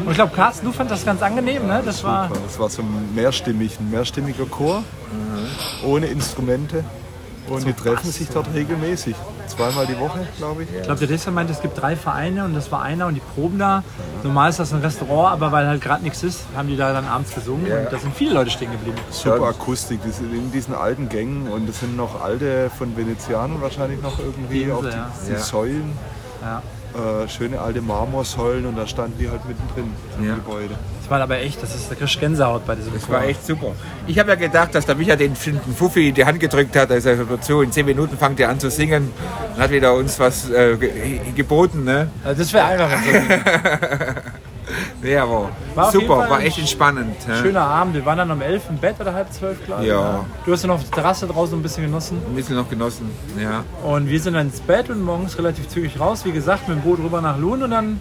Und 0.04 0.10
ich 0.10 0.16
glaube, 0.16 0.34
Carsten, 0.34 0.66
du 0.66 0.72
fandest 0.72 1.00
das 1.00 1.06
ganz 1.06 1.22
angenehm, 1.22 1.66
ne? 1.66 1.82
Das 1.84 2.02
war. 2.02 2.28
Super. 2.28 2.40
Das 2.44 2.58
war 2.58 2.68
so 2.70 2.82
ein 2.82 3.14
mehrstimmig, 3.14 3.78
ein 3.78 3.90
mehrstimmiger 3.90 4.46
Chor, 4.46 4.82
ohne 5.84 6.06
Instrumente. 6.06 6.84
Und 7.48 7.66
die 7.66 7.72
treffen 7.72 8.10
sich 8.10 8.28
dort 8.28 8.52
regelmäßig. 8.54 9.14
Zweimal 9.56 9.86
die 9.86 9.98
Woche, 9.98 10.20
glaube 10.38 10.62
ich. 10.64 10.68
Ich 10.74 10.82
glaube, 10.82 10.98
der 11.00 11.08
Dessert 11.08 11.34
meinte, 11.34 11.52
es 11.52 11.60
gibt 11.60 11.80
drei 11.80 11.96
Vereine 11.96 12.44
und 12.44 12.54
das 12.54 12.70
war 12.72 12.82
einer 12.82 13.06
und 13.06 13.14
die 13.14 13.20
proben 13.34 13.58
da. 13.58 13.82
Normal 14.22 14.50
ist 14.50 14.58
das 14.58 14.72
ein 14.72 14.80
Restaurant, 14.80 15.32
aber 15.32 15.52
weil 15.52 15.66
halt 15.66 15.80
gerade 15.80 16.02
nichts 16.02 16.22
ist, 16.22 16.40
haben 16.56 16.68
die 16.68 16.76
da 16.76 16.92
dann 16.92 17.06
abends 17.06 17.34
gesungen 17.34 17.66
Ja. 17.66 17.78
und 17.78 17.92
da 17.92 17.98
sind 17.98 18.14
viele 18.14 18.34
Leute 18.34 18.50
stehen 18.50 18.70
geblieben. 18.72 18.96
Super 19.10 19.44
Akustik, 19.48 20.00
die 20.04 20.10
sind 20.10 20.32
in 20.34 20.50
diesen 20.52 20.74
alten 20.74 21.08
Gängen 21.08 21.48
und 21.48 21.68
das 21.68 21.80
sind 21.80 21.96
noch 21.96 22.22
alte 22.22 22.70
von 22.76 22.96
Venezianern 22.96 23.60
wahrscheinlich 23.60 24.00
noch 24.02 24.18
irgendwie 24.18 24.62
Insel, 24.62 24.72
auf 24.76 24.80
die, 24.82 24.88
ja. 24.96 25.10
die 25.28 25.32
Ja. 25.32 25.38
Säulen. 25.38 25.92
Ja. 26.42 26.62
Äh, 26.94 27.28
schöne 27.28 27.58
alte 27.60 27.80
Marmorsäulen 27.80 28.66
und 28.66 28.76
da 28.76 28.86
standen 28.86 29.16
die 29.18 29.30
halt 29.30 29.40
mittendrin 29.46 29.92
im 30.18 30.26
Ja. 30.28 30.34
Gebäude. 30.34 30.74
War 31.12 31.20
aber 31.20 31.38
echt, 31.40 31.62
das 31.62 31.74
ist 31.74 31.90
der 31.90 31.98
kriegst 31.98 32.18
Gänsehaut 32.18 32.66
bei 32.66 32.74
diesem 32.74 32.94
Das 32.94 33.04
Chor. 33.04 33.16
war 33.16 33.24
echt 33.24 33.44
super. 33.46 33.72
Ich 34.06 34.18
habe 34.18 34.30
ja 34.30 34.34
gedacht, 34.36 34.74
dass 34.74 34.86
der 34.86 34.94
Micha 34.94 35.14
den, 35.14 35.34
den 35.34 35.74
Fuffi 35.76 36.08
in 36.08 36.14
die 36.14 36.24
Hand 36.24 36.40
gedrückt 36.40 36.74
hat. 36.74 36.90
Also 36.90 37.14
dazu, 37.24 37.60
in 37.60 37.70
zehn 37.70 37.84
Minuten 37.84 38.16
fängt 38.16 38.40
er 38.40 38.48
an 38.48 38.58
zu 38.58 38.70
singen 38.70 39.12
und 39.54 39.62
hat 39.62 39.70
wieder 39.70 39.92
uns 39.92 40.18
was 40.18 40.48
äh, 40.48 40.74
ge 40.78 41.20
geboten. 41.36 41.84
Ne? 41.84 42.08
Also 42.24 42.42
das 42.42 42.52
wäre 42.54 42.64
einfach 42.64 42.90
so 43.02 44.22
Ja, 45.06 45.24
aber 45.24 45.50
War 45.74 45.90
super, 45.92 46.30
war 46.30 46.40
echt 46.40 46.58
entspannend. 46.58 47.28
ne? 47.28 47.36
schöner 47.42 47.60
Abend. 47.62 47.94
Wir 47.94 48.06
waren 48.06 48.16
dann 48.16 48.30
um 48.30 48.40
elf 48.40 48.62
im 48.70 48.78
Bett 48.78 48.94
oder 49.00 49.12
halb 49.12 49.30
zwölf, 49.32 49.62
glaube 49.66 49.82
ich. 49.82 49.88
Ja. 49.88 50.12
ne? 50.12 50.18
Du 50.46 50.52
hast 50.52 50.62
ja 50.62 50.68
noch 50.68 50.76
auf 50.76 50.84
der 50.84 50.92
Terrasse 50.92 51.26
draußen 51.26 51.58
ein 51.58 51.62
bisschen 51.62 51.84
genossen. 51.84 52.22
Ein 52.26 52.34
bisschen 52.34 52.56
noch 52.56 52.70
genossen. 52.70 53.10
Ja. 53.38 53.64
Und 53.84 54.08
wir 54.08 54.18
sind 54.18 54.32
dann 54.34 54.46
ins 54.46 54.60
Bett 54.60 54.88
und 54.88 55.02
morgens 55.02 55.36
relativ 55.36 55.68
zügig 55.68 56.00
raus. 56.00 56.24
Wie 56.24 56.32
gesagt, 56.32 56.68
mit 56.68 56.78
dem 56.78 56.82
Boot 56.82 57.00
rüber 57.00 57.20
nach 57.20 57.36
Lohn 57.38 57.62
und 57.62 57.70
dann 57.72 58.00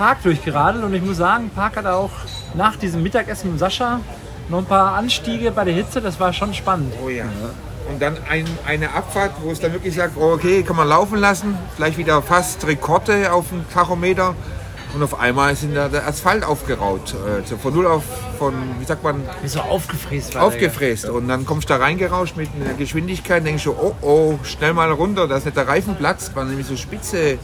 Park 0.00 0.22
durchgeradelt. 0.22 0.82
Und 0.82 0.94
ich 0.94 1.02
muss 1.02 1.18
sagen, 1.18 1.50
Park 1.54 1.76
hat 1.76 1.84
auch 1.84 2.10
nach 2.54 2.76
diesem 2.76 3.02
Mittagessen 3.02 3.50
mit 3.50 3.60
Sascha 3.60 4.00
noch 4.48 4.60
ein 4.60 4.64
paar 4.64 4.94
Anstiege 4.94 5.50
bei 5.50 5.64
der 5.64 5.74
Hitze. 5.74 6.00
Das 6.00 6.18
war 6.18 6.32
schon 6.32 6.54
spannend. 6.54 6.94
Oh 7.04 7.10
ja. 7.10 7.26
Und 7.86 8.00
dann 8.00 8.16
ein, 8.30 8.46
eine 8.64 8.94
Abfahrt, 8.94 9.32
wo 9.42 9.50
es 9.50 9.60
dann 9.60 9.74
wirklich 9.74 9.94
sagt, 9.94 10.16
oh, 10.16 10.32
okay, 10.32 10.62
kann 10.62 10.76
man 10.76 10.88
laufen 10.88 11.18
lassen. 11.18 11.54
Vielleicht 11.76 11.98
wieder 11.98 12.22
fast 12.22 12.66
Rekorde 12.66 13.30
auf 13.30 13.50
dem 13.50 13.68
Tachometer. 13.68 14.34
Und 14.94 15.02
auf 15.02 15.20
einmal 15.20 15.52
ist 15.52 15.64
in 15.64 15.74
der, 15.74 15.90
Asphalt 16.06 16.44
aufgeraut. 16.44 17.12
Äh, 17.12 17.46
so 17.46 17.58
von 17.58 17.74
null 17.74 17.86
auf, 17.86 18.04
von, 18.38 18.54
wie 18.78 18.86
sagt 18.86 19.04
man, 19.04 19.20
Wie 19.42 19.48
so 19.48 19.60
aufgefräst 19.60 20.34
war. 20.34 20.44
aufgefräst. 20.44 21.10
Und 21.10 21.28
dann 21.28 21.44
kommst 21.44 21.68
du 21.68 21.74
da 21.74 21.78
reingerauscht 21.78 22.38
mit 22.38 22.48
einer 22.58 22.72
Geschwindigkeit, 22.72 23.44
denkst 23.44 23.64
du, 23.64 23.72
oh 23.72 23.94
oh, 24.00 24.38
schnell 24.44 24.72
mal 24.72 24.90
runter, 24.92 25.28
da 25.28 25.36
ist 25.36 25.44
nicht 25.44 25.58
der 25.58 25.68
Reifenplatz, 25.68 26.34
waren 26.34 26.48
nämlich 26.48 26.66
so 26.66 26.76
spitze 26.78 27.38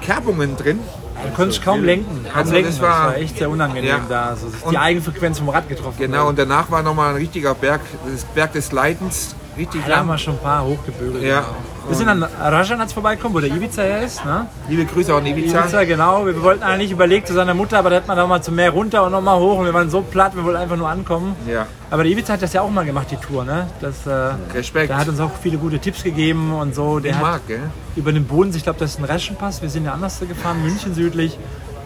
Kerbungen 0.00 0.56
drin. 0.56 0.78
Du 1.24 1.30
konntest 1.36 1.62
kaum 1.64 1.84
lenken. 1.84 2.24
Kaum 2.24 2.36
Also 2.38 2.52
lenken. 2.52 2.70
das 2.70 2.80
war- 2.80 3.16
echt 3.16 3.38
sehr 3.38 3.48
unangenehm 3.50 3.88
Ja. 3.88 4.00
da. 4.08 4.26
Also 4.30 4.46
die 4.70 4.78
Eigenfrequenz 4.78 5.38
vom 5.38 5.48
Rad 5.48 5.68
getroffen. 5.68 5.96
Genau, 5.98 6.28
und 6.28 6.38
danach 6.38 6.70
war 6.70 6.82
nochmal 6.82 7.10
ein 7.10 7.16
richtiger 7.16 7.54
Berg, 7.54 7.80
das 8.10 8.24
Berg 8.24 8.52
des 8.52 8.72
Leidens, 8.72 9.34
richtig 9.56 9.82
Da 9.86 9.96
haben 9.98 10.08
lang. 10.08 10.14
wir 10.16 10.18
schon 10.18 10.34
ein 10.34 10.40
paar 10.40 10.64
hochgebügelt. 10.64 11.22
Ja. 11.22 11.40
Genau. 11.40 11.52
Wir 11.88 11.96
sind 11.96 12.08
an 12.08 12.22
Rajanatz 12.22 12.92
vorbeikommen, 12.92 13.34
wo 13.34 13.40
der 13.40 13.50
Ibiza 13.50 13.82
her 13.82 14.02
ist. 14.02 14.24
Ne? 14.24 14.46
Liebe 14.68 14.84
Grüße 14.84 15.12
auch 15.12 15.18
an 15.18 15.26
Ibiza. 15.26 15.60
Ibiza, 15.60 15.84
genau. 15.84 16.24
Wir 16.26 16.40
wollten 16.42 16.62
eigentlich 16.62 16.90
überlegt 16.90 17.26
zu 17.28 17.34
seiner 17.34 17.54
Mutter, 17.54 17.78
aber 17.78 17.90
da 17.90 17.96
hätte 17.96 18.08
man 18.08 18.16
noch 18.16 18.28
mal 18.28 18.40
zum 18.42 18.54
Meer 18.54 18.70
runter 18.70 19.04
und 19.04 19.12
noch 19.12 19.20
mal 19.20 19.38
hoch. 19.38 19.58
Und 19.58 19.64
wir 19.66 19.74
waren 19.74 19.90
so 19.90 20.00
platt, 20.02 20.34
wir 20.36 20.44
wollten 20.44 20.58
einfach 20.58 20.76
nur 20.76 20.88
ankommen. 20.88 21.34
Ja, 21.46 21.66
Aber 21.90 22.04
der 22.04 22.12
Ibiza 22.12 22.34
hat 22.34 22.42
das 22.42 22.52
ja 22.52 22.62
auch 22.62 22.70
mal 22.70 22.84
gemacht, 22.84 23.08
die 23.10 23.16
Tour. 23.16 23.44
Ne? 23.44 23.66
Das, 23.80 24.06
äh, 24.06 24.34
Respekt. 24.54 24.90
der 24.90 24.96
hat 24.98 25.08
uns 25.08 25.20
auch 25.20 25.30
viele 25.42 25.58
gute 25.58 25.78
Tipps 25.78 26.02
gegeben 26.04 26.52
und 26.54 26.74
so. 26.74 26.98
Der 27.00 27.10
Ich 27.10 27.16
hat 27.16 27.22
mag, 27.22 27.46
gell? 27.48 27.70
über 27.96 28.12
den 28.12 28.24
Boden, 28.24 28.52
ich 28.54 28.62
glaube, 28.62 28.78
das 28.78 28.92
ist 28.92 28.98
ein 28.98 29.04
Reschenpass. 29.04 29.60
Wir 29.60 29.68
sind 29.68 29.84
ja 29.84 29.92
anders 29.92 30.20
gefahren, 30.20 30.62
München 30.62 30.94
südlich. 30.94 31.38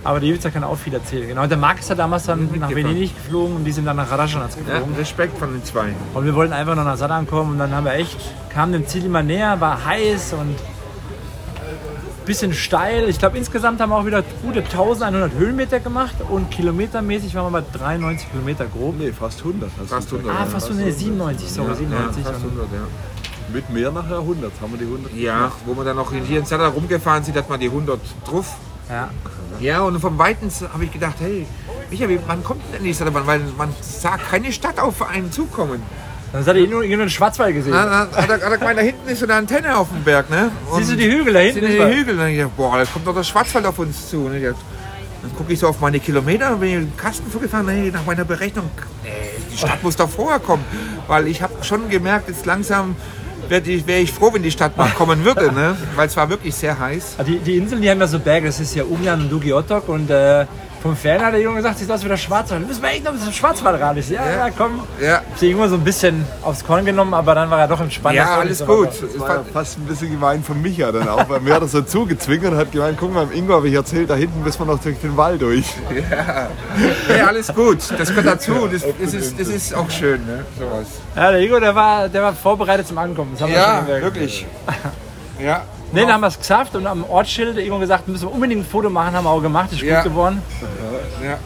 Aber 0.06 0.20
die 0.20 0.28
Ivica 0.28 0.50
kann 0.50 0.62
auch 0.62 0.76
viel 0.76 0.94
erzählen. 0.94 1.26
Genau, 1.26 1.42
und 1.42 1.50
der 1.50 1.58
ist 1.78 1.88
ja 1.88 1.94
damals 1.96 2.26
dann 2.26 2.44
nach 2.44 2.50
mitgefahren. 2.52 2.76
Venedig 2.76 3.16
geflogen 3.16 3.56
und 3.56 3.64
die 3.64 3.72
sind 3.72 3.86
dann 3.86 3.96
nach 3.96 4.08
Radschanatz 4.10 4.56
Ja, 4.56 4.62
geflogen. 4.74 4.94
Respekt 4.94 5.36
von 5.36 5.52
den 5.52 5.64
zwei. 5.64 5.94
Und 6.14 6.24
wir 6.24 6.34
wollten 6.34 6.52
einfach 6.52 6.76
noch 6.76 6.84
nach 6.84 6.96
Sad 6.96 7.10
ankommen 7.10 7.52
und 7.52 7.58
dann 7.58 7.74
haben 7.74 7.84
wir 7.84 7.94
echt, 7.94 8.16
kamen 8.50 8.72
dem 8.72 8.86
Ziel 8.86 9.04
immer 9.04 9.24
näher, 9.24 9.60
war 9.60 9.84
heiß 9.84 10.34
und 10.34 10.54
bisschen 12.24 12.52
steil. 12.52 13.08
Ich 13.08 13.18
glaube 13.18 13.36
insgesamt 13.38 13.80
haben 13.80 13.90
wir 13.90 13.96
auch 13.96 14.06
wieder 14.06 14.22
gute 14.42 14.60
1100 14.60 15.32
Höhenmeter 15.34 15.80
gemacht 15.80 16.14
und 16.28 16.50
kilometermäßig 16.50 17.34
waren 17.34 17.52
wir 17.52 17.62
bei 17.62 17.78
93 17.78 18.30
Kilometer 18.30 18.66
grob. 18.66 18.96
Nee, 18.98 19.12
fast 19.12 19.40
100. 19.40 19.70
hast 19.70 19.78
du 19.78 19.86
Fast 19.86 20.10
gesagt. 20.10 20.26
100. 20.26 20.40
Ah, 20.40 20.46
fast 20.46 20.66
so 20.66 20.72
eine 20.72 20.92
97, 20.92 21.50
sorry, 21.50 21.74
97. 21.74 22.24
Ja, 22.24 22.30
fast 22.30 22.44
Und 22.44 22.50
100, 22.50 22.72
ja. 22.72 22.80
Mit 23.52 23.70
mehr 23.70 23.90
nachher 23.92 24.18
100. 24.18 24.52
Haben 24.60 24.72
wir 24.72 24.78
die 24.78 24.84
100 24.84 25.14
ja, 25.14 25.52
wo 25.64 25.74
man 25.74 25.86
dann 25.86 25.96
noch 25.96 26.12
hier 26.12 26.38
in 26.38 26.46
Zadar 26.46 26.70
rumgefahren 26.70 27.24
sind, 27.24 27.36
hat 27.36 27.48
man 27.48 27.58
die 27.58 27.66
100 27.68 27.98
drauf. 28.24 28.56
Ja. 28.88 29.10
Ja, 29.58 29.80
und 29.82 29.98
vom 30.00 30.18
Weiten 30.18 30.50
habe 30.72 30.84
ich 30.84 30.92
gedacht, 30.92 31.14
hey, 31.20 31.46
Micha, 31.90 32.08
wie, 32.08 32.18
wann 32.26 32.44
kommt 32.44 32.62
denn 32.74 32.84
die 32.84 32.92
Stadtbahn? 32.94 33.26
Weil 33.26 33.40
man 33.56 33.74
sah 33.80 34.18
keine 34.18 34.52
Stadt 34.52 34.78
auf 34.78 35.02
einen 35.08 35.32
zukommen. 35.32 35.82
Dann 36.32 36.44
seid 36.44 36.56
ihr 36.56 36.68
nur 36.68 36.82
in 36.82 36.98
den 36.98 37.08
Schwarzwald 37.08 37.54
gesehen. 37.54 37.72
Dann 37.72 37.90
hat 37.90 38.10
er, 38.16 38.34
hat 38.34 38.40
er 38.42 38.58
gemeint, 38.58 38.78
da 38.78 38.82
hinten 38.82 39.08
ist 39.08 39.20
so 39.20 39.26
eine 39.26 39.34
Antenne 39.34 39.76
auf 39.76 39.88
dem 39.88 40.02
Berg, 40.04 40.28
ne? 40.28 40.50
Und 40.70 40.78
Siehst 40.78 40.90
du 40.92 40.96
die 40.96 41.10
Hügel 41.10 41.32
da 41.32 41.38
hinten? 41.40 41.60
sind 41.60 41.72
die 41.72 41.96
Hügel. 41.96 42.16
Dann 42.16 42.28
ich 42.28 42.36
gedacht, 42.36 42.56
boah, 42.56 42.76
da 42.76 42.84
kommt 42.84 43.06
doch 43.06 43.14
der 43.14 43.22
Schwarzwald 43.22 43.64
auf 43.64 43.78
uns 43.78 44.10
zu. 44.10 44.28
Dachte, 44.28 44.54
dann 45.22 45.36
gucke 45.36 45.52
ich 45.52 45.58
so 45.58 45.68
auf 45.68 45.80
meine 45.80 45.98
Kilometer 46.00 46.52
und 46.52 46.60
bin 46.60 46.68
ich 46.68 46.74
im 46.74 46.96
Kasten 46.96 47.30
vorgefahren. 47.30 47.66
Nee, 47.66 47.90
nach 47.90 48.04
meiner 48.04 48.24
Berechnung, 48.24 48.68
nee, 49.02 49.10
die 49.50 49.56
Stadt 49.56 49.82
muss 49.82 49.96
doch 49.96 50.10
vorher 50.10 50.40
kommen. 50.40 50.64
Weil 51.06 51.28
ich 51.28 51.40
habe 51.40 51.54
schon 51.62 51.88
gemerkt, 51.88 52.28
jetzt 52.28 52.44
langsam 52.44 52.96
wäre 53.48 53.62
ich, 53.62 53.86
wär 53.86 54.00
ich 54.00 54.12
froh, 54.12 54.30
wenn 54.32 54.42
die 54.42 54.50
Stadt 54.50 54.76
mal 54.76 54.90
kommen 54.90 55.24
würde. 55.24 55.52
Ne? 55.52 55.76
Weil 55.94 56.06
es 56.08 56.16
war 56.16 56.28
wirklich 56.28 56.54
sehr 56.54 56.78
heiß. 56.78 57.16
Ah, 57.18 57.22
Die, 57.24 57.38
die 57.38 57.56
Inseln, 57.56 57.82
die 57.82 57.90
haben 57.90 58.00
ja 58.00 58.06
so 58.06 58.18
Berge, 58.18 58.46
das 58.46 58.60
ist 58.60 58.74
ja 58.74 58.84
Umjan 58.84 59.20
und 59.22 59.30
Dugi 59.32 59.52
Otok 59.52 59.88
und 59.88 60.10
äh, 60.10 60.46
vom 60.86 60.96
Fern 60.96 61.22
hat 61.24 61.32
der 61.34 61.40
Junge 61.40 61.56
gesagt, 61.56 61.78
sieht 61.78 61.90
aus 61.90 62.02
wie 62.04 62.08
der 62.08 62.16
Schwarzwald. 62.16 62.60
Wir 62.62 62.68
müssen 62.68 62.82
wir 62.82 62.88
echt 62.90 63.04
noch 63.04 63.12
ein 63.12 63.18
bisschen 63.18 63.32
Schwarzwald 63.32 63.80
ran. 63.80 63.96
Ich 63.96 64.06
so, 64.06 64.14
ja, 64.14 64.26
ja, 64.30 64.50
komm. 64.50 64.80
Ja, 65.00 65.20
Ich 65.28 65.36
habe 65.36 65.46
irgendwo 65.46 65.68
so 65.68 65.74
ein 65.74 65.84
bisschen 65.84 66.24
aufs 66.42 66.64
Korn 66.64 66.84
genommen, 66.84 67.14
aber 67.14 67.34
dann 67.34 67.50
war 67.50 67.60
er 67.60 67.68
doch 67.68 67.80
entspannt. 67.80 68.16
ja 68.16 68.36
alles 68.38 68.58
so 68.58 68.66
gut. 68.66 68.88
Das 69.02 69.18
war 69.20 69.36
ja 69.36 69.44
fast 69.52 69.78
ein 69.78 69.84
bisschen 69.86 70.10
gemein 70.10 70.42
von 70.42 70.60
Micha 70.62 70.90
dann 70.92 71.08
auch, 71.08 71.28
weil 71.28 71.40
mir 71.40 71.54
hat 71.54 71.62
er 71.62 71.68
so 71.68 71.82
zugezwungen 71.82 72.52
und 72.52 72.56
hat 72.56 72.72
gemeint, 72.72 72.96
guck 72.98 73.12
mal, 73.12 73.24
im 73.24 73.32
Ingo 73.32 73.54
habe 73.54 73.68
ich 73.68 73.74
erzählt, 73.74 74.08
da 74.10 74.14
hinten 74.14 74.42
müssen 74.42 74.58
wir 74.60 74.66
noch 74.72 74.80
durch 74.80 74.98
den 75.00 75.16
Wald 75.16 75.42
durch. 75.42 75.66
Ja, 77.08 77.26
alles 77.28 77.52
gut. 77.54 77.78
Das 77.98 78.08
gehört 78.08 78.26
dazu. 78.26 78.68
Das, 78.70 78.82
das, 79.00 79.14
ist, 79.14 79.38
das 79.40 79.48
ist 79.48 79.74
auch 79.74 79.90
schön, 79.90 80.24
ne? 80.26 80.44
Sowas. 80.58 80.86
Ja, 81.14 81.30
der 81.30 81.40
Ingo, 81.40 81.58
der 81.60 81.74
war, 81.74 82.08
der 82.08 82.22
war 82.22 82.32
vorbereitet 82.34 82.86
zum 82.88 82.98
Ankommen. 82.98 83.30
Das 83.32 83.42
haben 83.42 83.50
wir 83.50 83.58
Ja, 83.58 83.76
schon 83.76 83.86
gemerkt. 83.86 84.04
wirklich. 84.04 84.46
Ja. 85.38 85.62
Nee, 85.96 86.02
dann 86.02 86.12
haben 86.12 86.20
wir 86.20 86.26
es 86.28 86.38
geschafft 86.38 86.74
und 86.74 86.86
am 86.86 87.04
Ortsschild 87.04 87.58
Ingo 87.58 87.78
gesagt, 87.78 88.06
müssen 88.08 88.28
wir 88.28 88.32
unbedingt 88.34 88.62
ein 88.62 88.66
Foto 88.66 88.90
machen, 88.90 89.14
haben 89.14 89.24
wir 89.24 89.30
auch 89.30 89.40
gemacht, 89.42 89.72
ist 89.72 89.80
Ja. 89.82 90.02
gut 90.02 90.10
geworden. 90.12 90.42
Ja. 91.24 91.38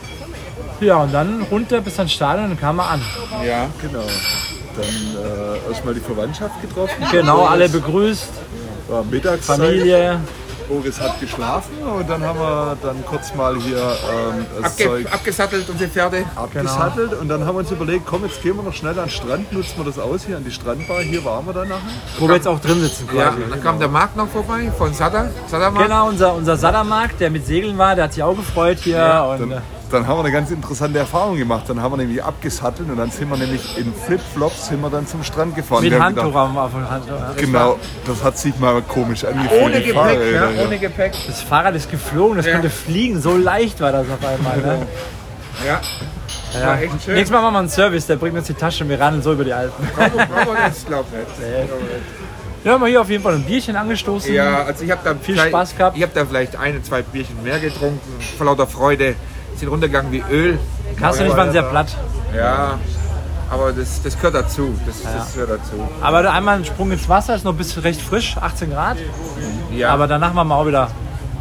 Ja, 0.80 0.96
und 1.02 1.12
dann 1.12 1.42
runter 1.50 1.80
bis 1.80 1.98
ans 1.98 2.12
Stadion 2.12 2.44
und 2.44 2.50
dann 2.52 2.60
kamen 2.60 2.78
wir 2.78 2.86
an. 2.88 3.00
ja. 3.46 3.66
Genau. 3.80 4.02
Dann 4.76 4.86
äh, 4.86 5.70
erstmal 5.70 5.94
die 5.94 6.00
Verwandtschaft 6.00 6.60
getroffen. 6.62 6.94
Genau, 7.10 7.44
alle 7.44 7.68
begrüßt, 7.68 8.28
War 8.88 9.04
Mittagszeit. 9.04 9.56
Familie. 9.58 10.20
Boris 10.70 11.00
hat 11.00 11.18
geschlafen 11.20 11.72
und 11.82 12.08
dann 12.08 12.22
haben 12.22 12.38
wir 12.38 12.76
dann 12.80 13.04
kurz 13.04 13.34
mal 13.34 13.56
hier 13.56 13.76
ähm, 13.78 14.46
das 14.62 14.72
Abge 14.72 14.84
Zeug 14.84 15.12
abgesattelt, 15.12 15.68
unsere 15.68 15.90
Pferde. 15.90 16.24
abgesattelt 16.36 17.12
und 17.14 17.28
dann 17.28 17.44
haben 17.44 17.56
wir 17.56 17.60
uns 17.60 17.70
überlegt, 17.72 18.06
komm, 18.06 18.24
jetzt 18.24 18.40
gehen 18.40 18.56
wir 18.56 18.62
noch 18.62 18.72
schnell 18.72 18.96
an 18.98 19.06
den 19.06 19.10
Strand, 19.10 19.52
nutzen 19.52 19.74
wir 19.78 19.84
das 19.84 19.98
aus 19.98 20.24
hier 20.26 20.36
an 20.36 20.44
die 20.44 20.52
Strandbar. 20.52 21.00
Hier 21.00 21.24
waren 21.24 21.44
wir 21.46 21.52
dann 21.52 21.68
nachher. 21.68 21.82
Wo 22.18 22.28
wir 22.28 22.36
jetzt 22.36 22.46
auch 22.46 22.60
drin 22.60 22.80
sitzen 22.80 23.08
Ja, 23.14 23.30
quasi. 23.30 23.42
dann 23.50 23.62
kam 23.62 23.78
der 23.80 23.88
Markt 23.88 24.16
noch 24.16 24.28
vorbei 24.28 24.70
von 24.78 24.94
Sada. 24.94 25.28
Sada 25.48 25.70
Genau, 25.70 26.08
unser, 26.08 26.34
unser 26.34 26.56
Sadamark, 26.56 27.18
der 27.18 27.30
mit 27.30 27.44
Segeln 27.46 27.76
war, 27.76 27.96
der 27.96 28.04
hat 28.04 28.12
sich 28.14 28.22
auch 28.22 28.36
gefreut 28.36 28.78
hier. 28.80 29.36
und, 29.40 29.52
Dann, 29.90 30.06
haben 30.06 30.18
wir 30.18 30.24
eine 30.24 30.32
ganz 30.32 30.50
interessante 30.50 30.98
Erfahrung 30.98 31.36
gemacht. 31.36 31.64
Dann 31.68 31.82
haben 31.82 31.92
wir 31.92 31.96
nämlich 31.96 32.22
abgesattelt 32.22 32.88
und 32.88 32.96
dann 32.96 33.10
sind 33.10 33.28
wir 33.28 33.36
nämlich 33.36 33.76
in 33.76 33.92
Flipflops 33.92 34.68
sind 34.68 34.80
wir 34.80 34.90
dann 34.90 35.06
zum 35.06 35.24
Strand 35.24 35.56
gefahren. 35.56 35.82
mit 35.82 35.90
Wir 35.92 35.98
haben 35.98 36.16
Handtuch 36.16 36.26
gedacht, 36.26 36.56
auf 36.56 36.70
dem 36.72 36.90
Handtuch. 36.90 37.10
ja. 37.18 37.32
Genau, 37.36 37.78
das 38.06 38.22
hat 38.22 38.38
sich 38.38 38.56
mal 38.58 38.80
komisch 38.82 39.24
angefühlt. 39.24 39.62
Ohne 39.62 39.76
die 39.80 39.86
Gepäck, 39.86 39.94
Fahrräder, 39.94 40.50
ja, 40.52 40.64
ohne 40.64 40.78
Gepäck. 40.78 41.12
Das 41.26 41.42
Fahrrad 41.42 41.74
ist 41.74 41.90
geflogen, 41.90 42.36
das 42.36 42.46
Ja. 42.46 42.52
konnte 42.52 42.70
fliegen, 42.70 43.20
so 43.20 43.36
leicht 43.36 43.80
war 43.80 43.92
das 43.92 44.06
auf 44.08 44.24
einmal. 44.26 44.58
Ne? 44.58 44.86
Ja, 45.66 45.80
Ja. 46.60 46.66
war 46.68 46.80
echt 46.82 47.02
schön. 47.04 47.14
Nächstes 47.14 47.30
Mal 47.30 47.42
machen 47.42 47.54
wir 47.54 47.58
einen 47.58 47.68
Service, 47.68 48.06
der 48.06 48.16
bringt 48.16 48.36
uns 48.36 48.46
die 48.46 48.54
Tasche 48.54 48.84
und 48.84 48.90
wir 48.90 49.00
radeln 49.00 49.22
so 49.22 49.32
über 49.32 49.44
die 49.44 49.52
Alpen. 49.52 49.88
Wir 49.96 50.56
das, 50.68 50.86
glaub 50.86 51.06
nicht. 51.12 51.26
Ja, 52.62 52.72
haben 52.72 52.82
wir 52.82 52.88
hier 52.88 53.00
auf 53.00 53.08
jeden 53.08 53.22
Fall 53.22 53.34
ein 53.36 53.42
Bierchen 53.42 53.74
angestoßen. 53.74 54.34
Ja, 54.34 54.64
also 54.64 54.84
ich 54.84 54.90
habe 54.90 55.00
da 55.02 55.14
Viel 55.14 55.38
Spaß 55.38 55.78
gehabt. 55.78 55.96
Ich 55.96 56.02
habe 56.02 56.12
da 56.14 56.26
vielleicht 56.26 56.56
eine, 56.56 56.82
zwei 56.82 57.00
Bierchen 57.00 57.42
mehr 57.42 57.58
getrunken. 57.58 57.98
Vor 58.36 58.44
lauter 58.46 58.66
Freude. 58.66 59.14
Sind 59.60 59.68
runtergegangen 59.68 60.10
wie 60.10 60.24
Öl. 60.30 60.58
Carsten 60.98 61.24
und 61.24 61.30
ich 61.30 61.36
waren 61.36 61.52
sehr 61.52 61.62
platt. 61.62 61.94
Ja, 62.34 62.78
aber 63.50 63.72
das, 63.72 64.02
das 64.02 64.16
gehört 64.16 64.34
dazu. 64.34 64.74
Das, 64.86 65.02
das 65.02 65.34
gehört 65.34 65.50
dazu. 65.50 65.72
Aber 66.00 66.32
einmal 66.32 66.56
ein 66.56 66.64
Sprung 66.64 66.90
ins 66.92 67.06
Wasser, 67.10 67.34
ist 67.34 67.44
noch 67.44 67.52
bis 67.54 67.82
recht 67.82 68.00
frisch, 68.00 68.36
18 68.40 68.70
Grad. 68.70 68.96
Ja, 69.70 69.90
Aber 69.90 70.06
danach 70.06 70.34
waren 70.34 70.48
wir 70.48 70.54
auch 70.54 70.66
wieder 70.66 70.88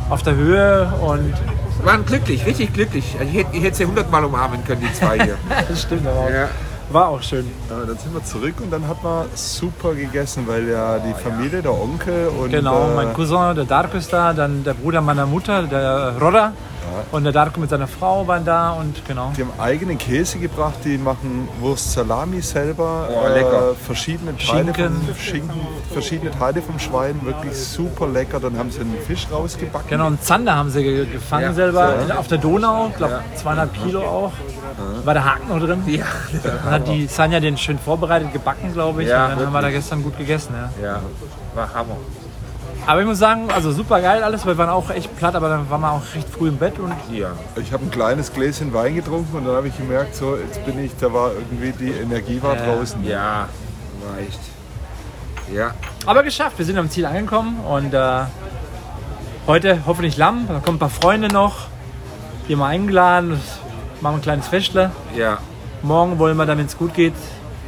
auf 0.10 0.22
der 0.24 0.36
Höhe 0.36 0.92
und 1.02 1.34
wir 1.78 1.86
waren 1.86 2.06
glücklich, 2.06 2.46
richtig 2.46 2.74
glücklich. 2.74 3.16
Also 3.18 3.32
ich 3.32 3.38
hätte, 3.40 3.56
ich 3.56 3.64
hätte 3.64 3.78
sie 3.78 3.86
hundertmal 3.86 4.26
umarmen 4.26 4.66
können, 4.66 4.82
die 4.82 4.94
zwei 4.94 5.18
hier. 5.24 5.38
das 5.70 5.84
stimmt 5.84 6.06
aber 6.06 6.20
auch. 6.20 6.30
ja. 6.30 6.50
War 6.92 7.08
auch 7.10 7.22
schön. 7.22 7.46
Ja, 7.70 7.86
dann 7.86 7.98
sind 8.00 8.14
wir 8.14 8.24
zurück 8.26 8.56
und 8.62 8.72
dann 8.72 8.88
hat 8.88 9.04
man 9.04 9.28
super 9.36 9.94
gegessen, 9.94 10.46
weil 10.48 10.68
ja 10.68 10.98
die 10.98 11.14
Familie, 11.14 11.62
der 11.62 11.72
Onkel 11.72 12.30
und 12.30 12.50
Genau, 12.50 12.90
äh, 12.90 12.96
mein 12.96 13.14
Cousin, 13.14 13.56
der 13.56 13.66
Darko 13.66 13.98
ist 13.98 14.12
da, 14.12 14.34
dann 14.34 14.64
der 14.64 14.74
Bruder 14.74 15.00
meiner 15.00 15.28
Mutter, 15.28 15.64
der 15.64 16.16
Rodda. 16.20 16.52
Und 17.12 17.24
der 17.24 17.34
Darko 17.34 17.60
mit 17.60 17.70
seiner 17.70 17.88
Frau 17.88 18.26
waren 18.28 18.46
da 18.46 18.72
und 18.72 19.06
genau. 19.06 19.32
die 19.38 19.42
haben 19.42 19.52
eigenen 19.60 19.98
Käse 19.98 20.40
gebracht, 20.40 20.76
die 20.84 20.98
machen 20.98 21.48
Wurst 21.60 21.92
Salami 21.94 22.42
selber, 22.42 23.08
Oh, 23.10 23.28
lecker. 23.34 23.76
verschiedene 23.86 24.36
Teile 24.38 24.74
Schinken. 24.74 25.02
vom 25.06 25.16
Schinken, 25.16 25.62
verschiedene 25.92 26.32
Teile 26.32 26.62
vom 26.62 26.80
Schwein, 26.80 27.20
wirklich 27.24 27.56
super 27.58 28.08
lecker. 28.08 28.40
Dann 28.40 28.58
haben 28.58 28.72
sie 28.72 28.82
einen 28.82 28.98
Fisch 29.06 29.28
rausgebacken. 29.32 29.90
Genau, 29.90 30.08
und 30.08 30.24
Zander 30.24 30.56
haben 30.56 30.70
sie 30.70 30.84
ge- 30.84 31.06
gefangen 31.06 31.44
Ja, 31.46 31.54
selber 31.54 31.94
auf 32.18 32.28
der 32.28 32.38
Donau, 32.38 32.88
ich 32.92 32.98
glaube 32.98 33.20
zweieinhalb 33.36 33.74
Kilo 33.74 34.02
auch. 34.04 34.32
War 35.04 35.14
der 35.14 35.26
Haken 35.26 35.50
noch 35.50 35.60
drin? 35.60 35.84
Ja, 35.88 36.06
Dann 36.44 36.72
hat 36.72 36.88
die 36.88 37.08
Sanja 37.08 37.40
den 37.40 37.58
schön 37.58 37.78
vorbereitet, 37.80 38.32
gebacken, 38.34 38.72
glaube 38.74 39.04
ich. 39.04 39.10
Ja, 39.10 39.26
und 39.26 39.32
dann 39.38 39.46
haben 39.48 39.54
wir 39.54 39.60
da 39.62 39.68
wirklich. 39.68 39.82
gestern 39.84 40.04
gut 40.04 40.18
gegessen. 40.18 40.54
Ja. 40.82 40.86
ja, 40.94 41.02
war 41.56 41.74
Hammer. 41.74 41.98
Aber 42.90 43.02
ich 43.02 43.06
muss 43.06 43.20
sagen, 43.20 43.52
also 43.54 43.72
super 43.72 44.02
geil 44.02 44.24
alles, 44.24 44.48
weil 44.48 44.56
wir 44.56 44.66
waren 44.66 44.70
auch 44.72 44.90
echt 44.90 45.16
platt, 45.16 45.36
aber 45.36 45.48
dann 45.48 45.70
waren 45.70 45.82
wir 45.82 45.92
auch 45.92 46.02
recht 46.16 46.28
früh 46.28 46.48
im 46.48 46.58
Bett 46.58 46.80
und 46.80 46.92
Ja, 47.12 47.34
Ich 47.56 47.72
habe 47.72 47.86
ein 47.86 47.92
kleines 47.92 48.34
Gläschen 48.34 48.74
Wein 48.74 48.96
getrunken 48.96 49.38
und 49.38 49.46
dann 49.46 49.56
habe 49.58 49.68
ich 49.68 49.78
gemerkt, 49.78 50.16
so 50.16 50.36
jetzt 50.36 50.66
bin 50.66 50.84
ich, 50.84 50.92
da 51.00 51.14
war 51.14 51.30
irgendwie 51.34 51.72
die 51.72 51.92
Energie 51.92 52.42
war 52.42 52.56
Ja. 52.56 52.66
draußen. 52.66 53.04
ja, 53.06 53.48
war 54.04 54.18
echt. 54.20 54.40
Ja, 55.54 55.76
aber 56.08 56.24
geschafft. 56.24 56.58
Wir 56.58 56.66
sind 56.66 56.80
am 56.80 56.90
Ziel 56.90 57.06
angekommen 57.06 57.60
und 57.60 57.94
äh, 57.94 58.22
heute 59.46 59.82
hoffentlich 59.86 60.18
Lamm. 60.18 60.48
Da 60.48 60.56
kommen 60.60 60.78
ein 60.78 60.80
paar 60.80 60.90
Freunde 60.90 61.28
noch, 61.28 61.68
die 62.48 62.54
haben 62.54 62.60
wir 62.60 62.66
eingeladen. 62.66 63.40
Machen 64.02 64.16
ein 64.16 64.22
kleines 64.24 64.48
Festle. 64.48 64.90
ja, 65.16 65.38
Morgen 65.84 66.18
wollen 66.18 66.36
wir 66.38 66.48
dann, 66.48 66.58
wenn 66.58 66.66
es 66.66 66.76
gut 66.76 66.96
geht, 66.96 67.14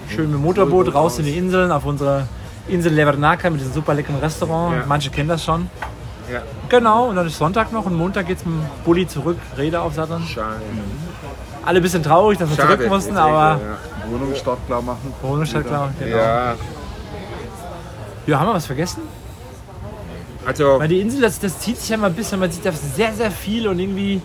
schön 0.09 0.31
mit 0.31 0.39
dem 0.39 0.41
Motorboot 0.41 0.95
raus 0.95 1.19
in 1.19 1.25
die 1.25 1.37
Inseln 1.37 1.71
auf 1.71 1.85
unsere 1.85 2.27
Insel 2.71 2.93
Levernaca 2.93 3.49
mit 3.49 3.59
diesem 3.61 3.73
super 3.73 3.93
leckeren 3.93 4.19
Restaurant. 4.19 4.75
Ja. 4.77 4.83
Manche 4.87 5.09
kennen 5.09 5.29
das 5.29 5.43
schon. 5.43 5.69
ja. 6.31 6.41
Genau, 6.69 7.09
und 7.09 7.15
dann 7.17 7.27
ist 7.27 7.37
Sonntag 7.37 7.71
noch 7.73 7.85
und 7.85 7.95
Montag 7.95 8.27
geht 8.27 8.37
es 8.37 8.45
mit 8.45 8.55
dem 8.55 8.63
Bulli 8.85 9.05
zurück, 9.07 9.37
Räder 9.57 9.81
aufsatteln. 9.83 10.23
Schade. 10.23 10.61
Alle 11.65 11.79
ein 11.79 11.83
bisschen 11.83 12.01
traurig, 12.01 12.37
dass 12.39 12.49
wir 12.49 12.55
Schade. 12.55 12.77
zurück 12.77 12.89
mussten, 12.89 13.17
aber 13.17 13.59
echt, 13.61 14.11
Wohnung 14.11 14.33
startklar 14.35 14.81
machen. 14.81 15.13
Corona 15.21 15.43
ist 15.43 15.53
halt 15.53 15.67
klar. 15.67 15.91
Genau. 15.99 16.11
Ja, 16.17 16.17
Ja. 16.51 16.55
ja. 18.27 18.39
haben 18.39 18.47
wir 18.47 18.53
was 18.55 18.65
vergessen? 18.65 19.01
also 20.45 20.79
Weil 20.79 20.87
die 20.87 20.99
Insel, 21.01 21.21
das, 21.21 21.39
das 21.39 21.59
zieht 21.59 21.77
sich 21.77 21.89
ja 21.89 21.97
mal 21.97 22.07
ein 22.07 22.13
bisschen, 22.15 22.39
man 22.39 22.49
sieht 22.51 22.65
da 22.65 22.71
sehr, 22.71 23.13
sehr 23.13 23.29
viel 23.31 23.67
und 23.67 23.77
irgendwie. 23.79 24.21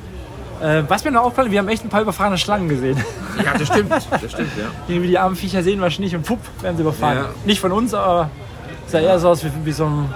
Äh, 0.60 0.84
was 0.88 1.04
mir 1.04 1.10
noch 1.10 1.22
aufgefallen, 1.22 1.50
wir 1.50 1.58
haben 1.58 1.68
echt 1.68 1.84
ein 1.84 1.90
paar 1.90 2.02
überfahrene 2.02 2.38
Schlangen 2.38 2.68
gesehen. 2.68 3.02
Ja, 3.44 3.56
das 3.58 3.68
stimmt. 3.68 3.90
Das 3.90 4.04
stimmt, 4.04 4.56
ja. 4.56 4.64
irgendwie 4.88 5.08
die 5.08 5.18
armen 5.18 5.36
Viecher 5.36 5.62
sehen 5.62 5.80
wir 5.80 5.88
nicht 5.88 6.14
und 6.14 6.22
pupp, 6.24 6.40
werden 6.62 6.76
sie 6.76 6.82
überfahren. 6.82 7.18
Ja. 7.18 7.28
Nicht 7.44 7.60
von 7.60 7.72
uns, 7.72 7.92
aber 7.92 8.30
sah 8.86 8.98
eher 8.98 9.18
so 9.18 9.28
aus 9.28 9.44
wie, 9.44 9.50
wie 9.64 9.72
so 9.72 9.86
ein 9.86 10.14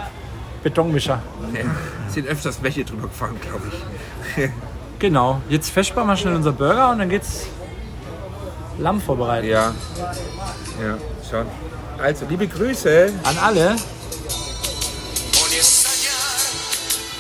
Betonmischer. 0.63 1.23
ja. 1.55 1.61
Sind 2.09 2.27
öfters 2.27 2.63
welche 2.63 2.85
drüber 2.85 3.09
gefahren, 3.09 3.37
glaube 3.41 3.63
ich. 3.69 4.51
Genau, 5.01 5.41
jetzt 5.49 5.71
festsparen 5.71 6.07
wir 6.07 6.17
schnell 6.17 6.35
unser 6.35 6.53
Burger 6.53 6.91
und 6.91 6.99
dann 6.99 7.09
geht's 7.09 7.47
Lamm 8.79 9.01
vorbereiten. 9.01 9.49
Ja, 9.49 9.75
ja, 10.79 10.99
schon. 11.29 11.47
Also, 11.99 12.27
liebe 12.29 12.47
Grüße. 12.47 13.11
An 13.25 13.39
alle. 13.39 13.77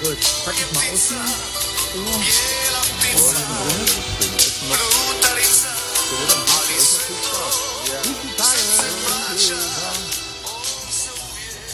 Gut, 0.02 0.18
pack 0.44 0.54
ich 0.54 0.74
mal 0.74 0.82
aus. 0.92 1.14
yeah. 7.92 8.19